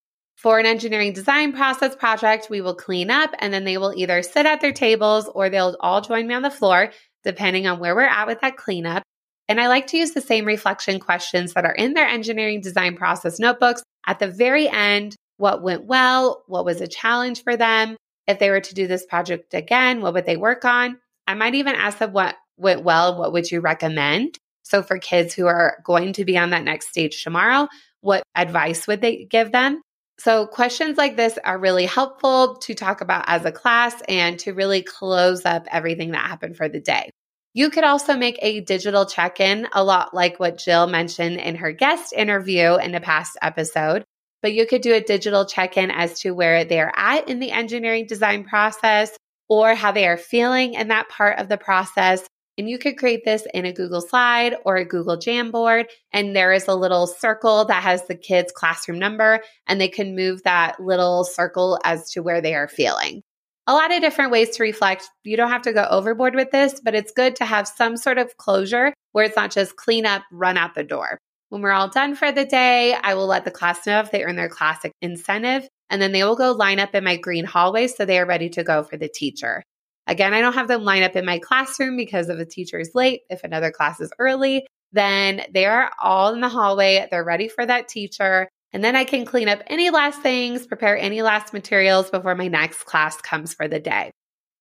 For 0.43 0.59
an 0.59 0.67
engineering 0.67 1.13
design 1.13 1.53
process 1.53 1.95
project, 1.95 2.49
we 2.51 2.61
will 2.61 2.75
clean 2.75 3.13
up 3.13 3.31
and 3.39 3.55
then 3.55 3.63
they 3.63 3.79
will 3.79 3.95
either 3.95 4.25
sit 4.25 4.45
at 4.45 4.61
their 4.61 4.73
tables 4.73 5.31
or 5.33 5.49
they'll 5.49 5.77
all 5.79 6.01
join 6.01 6.27
me 6.27 6.35
on 6.35 6.43
the 6.43 6.51
floor 6.51 6.91
depending 7.23 7.69
on 7.69 7.79
where 7.79 7.95
we're 7.95 8.01
at 8.03 8.27
with 8.27 8.41
that 8.41 8.57
cleanup. 8.57 9.05
And 9.49 9.61
I 9.61 9.69
like 9.69 9.87
to 9.89 9.97
use 9.97 10.11
the 10.11 10.21
same 10.21 10.45
reflection 10.45 10.99
questions 10.99 11.53
that 11.53 11.65
are 11.65 11.73
in 11.73 11.95
their 11.95 12.09
engineering 12.09 12.61
design 12.61 12.97
process 12.97 13.39
notebooks 13.39 13.85
at 14.05 14.19
the 14.19 14.27
very 14.27 14.69
end. 14.69 15.15
What 15.37 15.63
went 15.63 15.85
well? 15.85 16.43
What 16.49 16.65
was 16.65 16.81
a 16.81 16.89
challenge 16.89 17.45
for 17.45 17.57
them? 17.57 17.97
If 18.27 18.41
they 18.41 18.51
were 18.51 18.61
to 18.61 18.75
do 18.75 18.89
this 18.89 19.07
project 19.07 19.55
again, 19.55 20.01
what 20.01 20.15
would 20.15 20.27
they 20.27 20.37
work 20.37 20.65
on? 20.65 20.99
I 21.29 21.35
might 21.35 21.55
even 21.55 21.77
ask 21.77 21.99
them 21.99 22.13
what 22.13 22.35
went 22.57 22.83
well. 22.83 23.17
What 23.17 23.33
would 23.33 23.49
you 23.49 23.61
recommend? 23.61 24.39
So 24.65 24.83
for 24.83 24.99
kids 24.99 25.35
who 25.35 25.47
are 25.47 25.79
going 25.85 26.15
to 26.15 26.25
be 26.25 26.37
on 26.37 26.51
that 26.51 26.65
next 26.65 26.89
stage 26.89 27.23
tomorrow, 27.23 27.69
what 28.01 28.25
advice 28.35 28.89
would 28.89 29.01
they 29.01 29.25
give 29.31 29.53
them? 29.53 29.83
So, 30.18 30.46
questions 30.46 30.98
like 30.98 31.16
this 31.16 31.38
are 31.44 31.59
really 31.59 31.87
helpful 31.87 32.57
to 32.57 32.75
talk 32.75 33.01
about 33.01 33.25
as 33.27 33.44
a 33.44 33.53
class 33.53 34.01
and 34.09 34.38
to 34.40 34.53
really 34.53 34.83
close 34.83 35.44
up 35.44 35.66
everything 35.70 36.12
that 36.12 36.27
happened 36.27 36.57
for 36.57 36.68
the 36.68 36.81
day. 36.81 37.11
You 37.55 37.70
could 37.70 37.85
also 37.85 38.16
make 38.16 38.38
a 38.40 38.61
digital 38.61 39.05
check 39.05 39.40
in, 39.40 39.68
a 39.72 39.85
lot 39.85 40.14
like 40.14 40.40
what 40.40 40.59
Jill 40.59 40.87
mentioned 40.87 41.38
in 41.38 41.57
her 41.57 41.72
guest 41.72 42.12
interview 42.12 42.77
in 42.77 42.94
a 42.94 43.01
past 43.01 43.37
episode. 43.42 44.05
But 44.42 44.55
you 44.55 44.66
could 44.66 44.83
do 44.83 44.94
a 44.94 45.01
digital 45.01 45.44
check 45.44 45.77
in 45.77 45.90
as 45.90 46.20
to 46.20 46.33
where 46.33 46.64
they're 46.64 46.92
at 46.96 47.29
in 47.29 47.38
the 47.38 47.53
engineering 47.53 48.07
design 48.07 48.44
process 48.44 49.16
or 49.48 49.75
how 49.75 49.92
they 49.92 50.07
are 50.07 50.16
feeling 50.16 50.75
in 50.75 50.88
that 50.88 51.09
part 51.09 51.38
of 51.38 51.48
the 51.48 51.59
process 51.59 52.27
and 52.59 52.69
you 52.69 52.79
could 52.79 52.99
create 52.99 53.25
this 53.25 53.47
in 53.55 53.65
a 53.65 53.73
Google 53.73 54.01
Slide 54.01 54.57
or 54.65 54.77
a 54.77 54.85
Google 54.85 55.17
Jamboard. 55.17 55.87
And 56.12 56.37
there 56.37 56.53
is 56.53 56.69
a 56.69 56.75
little 56.75 57.07
circle 57.07 57.65
that 57.67 57.83
has 57.83 58.07
the 58.07 58.15
kid's 58.15 58.53
classroom 58.53 58.99
number, 58.99 59.41
and 59.67 59.81
they 59.81 59.88
can 59.88 60.15
move 60.15 60.43
that 60.43 60.79
little 60.81 61.25
circle 61.25 61.79
as 61.85 62.11
to 62.11 62.23
where 62.23 62.41
they 62.41 62.55
are 62.55 62.69
feeling. 62.69 63.23
A 63.67 63.75
lot 63.75 63.95
of 63.95 64.01
different 64.01 64.33
ways 64.33 64.51
to 64.57 64.62
reflect. 64.62 65.09
You 65.25 65.37
don't 65.37 65.51
have 65.51 65.62
to 65.62 65.73
go 65.73 65.87
overboard 65.88 66.35
with 66.35 66.51
this, 66.51 66.81
but 66.85 66.95
it's 66.95 67.12
good 67.12 67.37
to 67.37 67.45
have 67.45 67.69
some 67.69 67.97
sort 67.97 68.19
of 68.19 68.37
closure 68.37 68.93
where 69.12 69.25
it's 69.25 69.37
not 69.37 69.53
just 69.53 69.77
clean 69.77 70.05
up, 70.05 70.23
run 70.33 70.57
out 70.57 70.75
the 70.75 70.83
door. 70.83 71.19
When 71.49 71.62
we're 71.62 71.73
all 71.73 71.88
done 71.88 72.17
for 72.17 72.33
the 72.33 72.45
day, 72.45 72.95
I 72.95 73.15
will 73.15 73.27
let 73.27 73.45
the 73.45 73.51
class 73.51 73.87
know 73.87 74.01
if 74.01 74.11
they 74.11 74.25
earn 74.25 74.37
their 74.37 74.49
classic 74.49 74.91
incentive, 75.01 75.69
and 75.91 76.03
then 76.03 76.12
they 76.12 76.25
will 76.25 76.35
go 76.35 76.53
line 76.53 76.81
up 76.81 76.95
in 76.95 77.05
my 77.05 77.17
green 77.19 77.45
hallway 77.45 77.87
so 77.87 78.05
they 78.05 78.19
are 78.19 78.27
ready 78.27 78.49
to 78.51 78.65
go 78.65 78.83
for 78.83 78.97
the 78.97 79.09
teacher. 79.09 79.62
Again, 80.07 80.35
I 80.35 80.41
don't 80.41 80.55
have 80.55 80.69
them 80.69 80.85
line 80.85 81.03
up 81.03 81.17
in 81.17 81.25
my 81.25 81.38
classroom 81.38 81.97
because 81.97 82.29
if 82.29 82.38
a 82.38 82.45
teacher 82.45 82.79
is 82.79 82.91
late, 82.95 83.23
if 83.31 83.45
another 83.45 83.71
class 83.71 84.01
is 84.01 84.12
early, 84.19 84.67
then 84.93 85.43
they 85.53 85.65
are 85.67 85.91
all 86.01 86.35
in 86.35 86.41
the 86.41 86.49
hallway. 86.49 87.07
They're 87.11 87.25
ready 87.25 87.49
for 87.49 87.65
that 87.65 87.88
teacher. 87.88 88.49
And 88.73 88.83
then 88.83 88.97
I 88.97 89.05
can 89.05 89.25
clean 89.25 89.49
up 89.49 89.62
any 89.67 89.91
last 89.91 90.21
things, 90.23 90.67
prepare 90.67 90.97
any 90.97 91.23
last 91.23 91.53
materials 91.53 92.11
before 92.11 92.35
my 92.35 92.49
next 92.49 92.85
class 92.85 93.21
comes 93.21 93.55
for 93.55 93.69
the 93.69 93.79
day. 93.79 94.11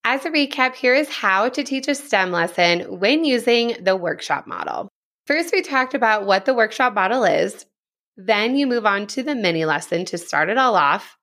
As 0.04 0.26
a 0.26 0.32
recap, 0.32 0.76
here 0.76 0.96
is 0.96 1.10
how 1.10 1.50
to 1.50 1.64
teach 1.64 1.88
a 1.88 1.96
STEM 1.96 2.32
lesson 2.32 3.00
when 3.00 3.24
using 3.24 3.78
the 3.82 3.96
workshop 3.96 4.48
model. 4.48 4.90
First, 5.28 5.54
we 5.54 5.62
talked 5.62 5.94
about 5.94 6.26
what 6.26 6.46
the 6.46 6.54
workshop 6.54 6.94
model 6.94 7.24
is. 7.24 7.66
Then 8.18 8.56
you 8.56 8.68
move 8.68 8.86
on 8.86 9.08
to 9.08 9.24
the 9.24 9.36
mini 9.36 9.66
lesson 9.66 10.06
to 10.06 10.18
start 10.18 10.50
it 10.50 10.58
all 10.58 10.76
off. 10.76 11.18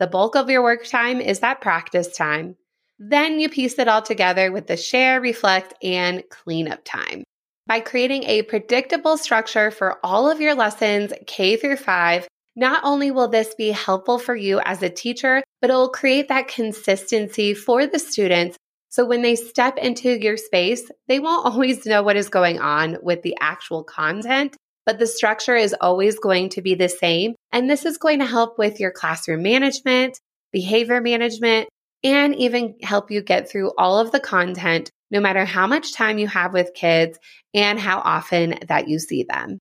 The 0.00 0.06
bulk 0.06 0.34
of 0.34 0.50
your 0.50 0.62
work 0.62 0.86
time 0.86 1.20
is 1.20 1.40
that 1.40 1.60
practice 1.60 2.16
time. 2.16 2.56
Then 2.98 3.40
you 3.40 3.48
piece 3.48 3.78
it 3.78 3.88
all 3.88 4.02
together 4.02 4.52
with 4.52 4.66
the 4.66 4.76
share, 4.76 5.20
reflect, 5.20 5.74
and 5.82 6.22
cleanup 6.30 6.80
time. 6.84 7.24
By 7.66 7.80
creating 7.80 8.24
a 8.24 8.42
predictable 8.42 9.16
structure 9.16 9.70
for 9.70 9.98
all 10.04 10.30
of 10.30 10.40
your 10.40 10.54
lessons, 10.54 11.12
K 11.26 11.56
through 11.56 11.76
five, 11.76 12.26
not 12.54 12.84
only 12.84 13.10
will 13.10 13.28
this 13.28 13.54
be 13.54 13.70
helpful 13.70 14.18
for 14.18 14.36
you 14.36 14.60
as 14.60 14.82
a 14.82 14.90
teacher, 14.90 15.42
but 15.60 15.70
it 15.70 15.74
will 15.74 15.88
create 15.88 16.28
that 16.28 16.48
consistency 16.48 17.54
for 17.54 17.86
the 17.86 17.98
students. 17.98 18.56
So 18.90 19.06
when 19.06 19.22
they 19.22 19.36
step 19.36 19.78
into 19.78 20.20
your 20.20 20.36
space, 20.36 20.90
they 21.08 21.18
won't 21.18 21.46
always 21.52 21.86
know 21.86 22.02
what 22.02 22.16
is 22.16 22.28
going 22.28 22.60
on 22.60 22.98
with 23.02 23.22
the 23.22 23.36
actual 23.40 23.84
content, 23.84 24.56
but 24.84 24.98
the 24.98 25.06
structure 25.06 25.56
is 25.56 25.74
always 25.80 26.18
going 26.18 26.50
to 26.50 26.62
be 26.62 26.74
the 26.74 26.88
same. 26.88 27.34
And 27.52 27.70
this 27.70 27.86
is 27.86 27.96
going 27.96 28.18
to 28.18 28.26
help 28.26 28.58
with 28.58 28.80
your 28.80 28.90
classroom 28.90 29.42
management, 29.42 30.18
behavior 30.52 31.00
management, 31.00 31.68
and 32.04 32.34
even 32.36 32.74
help 32.82 33.10
you 33.10 33.22
get 33.22 33.50
through 33.50 33.72
all 33.78 33.98
of 33.98 34.12
the 34.12 34.20
content, 34.20 34.90
no 35.10 35.20
matter 35.20 35.44
how 35.44 35.66
much 35.66 35.94
time 35.94 36.18
you 36.18 36.26
have 36.26 36.52
with 36.52 36.74
kids 36.74 37.18
and 37.54 37.78
how 37.78 37.98
often 37.98 38.58
that 38.68 38.88
you 38.88 38.98
see 38.98 39.24
them. 39.24 39.58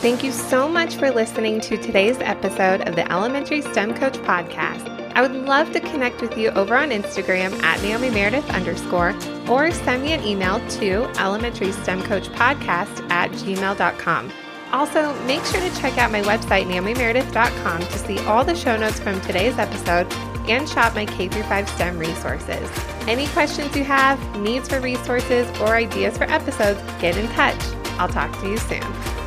Thank 0.00 0.22
you 0.22 0.32
so 0.32 0.68
much 0.68 0.96
for 0.96 1.10
listening 1.10 1.60
to 1.62 1.78
today's 1.78 2.18
episode 2.18 2.82
of 2.82 2.94
the 2.94 3.10
Elementary 3.10 3.62
STEM 3.62 3.94
Coach 3.94 4.18
Podcast. 4.18 4.90
I 5.14 5.22
would 5.22 5.32
love 5.32 5.72
to 5.72 5.80
connect 5.80 6.20
with 6.20 6.36
you 6.36 6.50
over 6.50 6.76
on 6.76 6.90
Instagram 6.90 7.62
at 7.62 7.80
Naomi 7.80 8.10
Meredith 8.10 8.48
underscore 8.50 9.14
or 9.48 9.70
send 9.70 10.02
me 10.02 10.12
an 10.12 10.22
email 10.24 10.60
to 10.70 11.04
elementary 11.18 11.72
STEM 11.72 12.02
Coach 12.02 12.28
Podcast 12.30 13.08
at 13.10 13.30
gmail.com. 13.30 14.32
Also, 14.72 15.14
make 15.24 15.44
sure 15.44 15.60
to 15.60 15.74
check 15.76 15.96
out 15.98 16.10
my 16.10 16.20
website, 16.22 16.66
naomimeredith.com, 16.66 17.80
to 17.80 17.98
see 17.98 18.18
all 18.26 18.44
the 18.44 18.56
show 18.56 18.76
notes 18.76 18.98
from 18.98 19.20
today's 19.20 19.56
episode 19.56 20.12
and 20.48 20.68
shop 20.68 20.94
my 20.94 21.06
K 21.06 21.28
5 21.28 21.68
STEM 21.68 21.98
resources. 21.98 22.70
Any 23.06 23.26
questions 23.28 23.74
you 23.76 23.84
have, 23.84 24.18
needs 24.40 24.68
for 24.68 24.80
resources, 24.80 25.48
or 25.60 25.74
ideas 25.74 26.16
for 26.16 26.24
episodes, 26.24 26.80
get 27.00 27.16
in 27.16 27.28
touch. 27.28 27.60
I'll 27.98 28.08
talk 28.08 28.32
to 28.40 28.48
you 28.48 28.58
soon. 28.58 29.23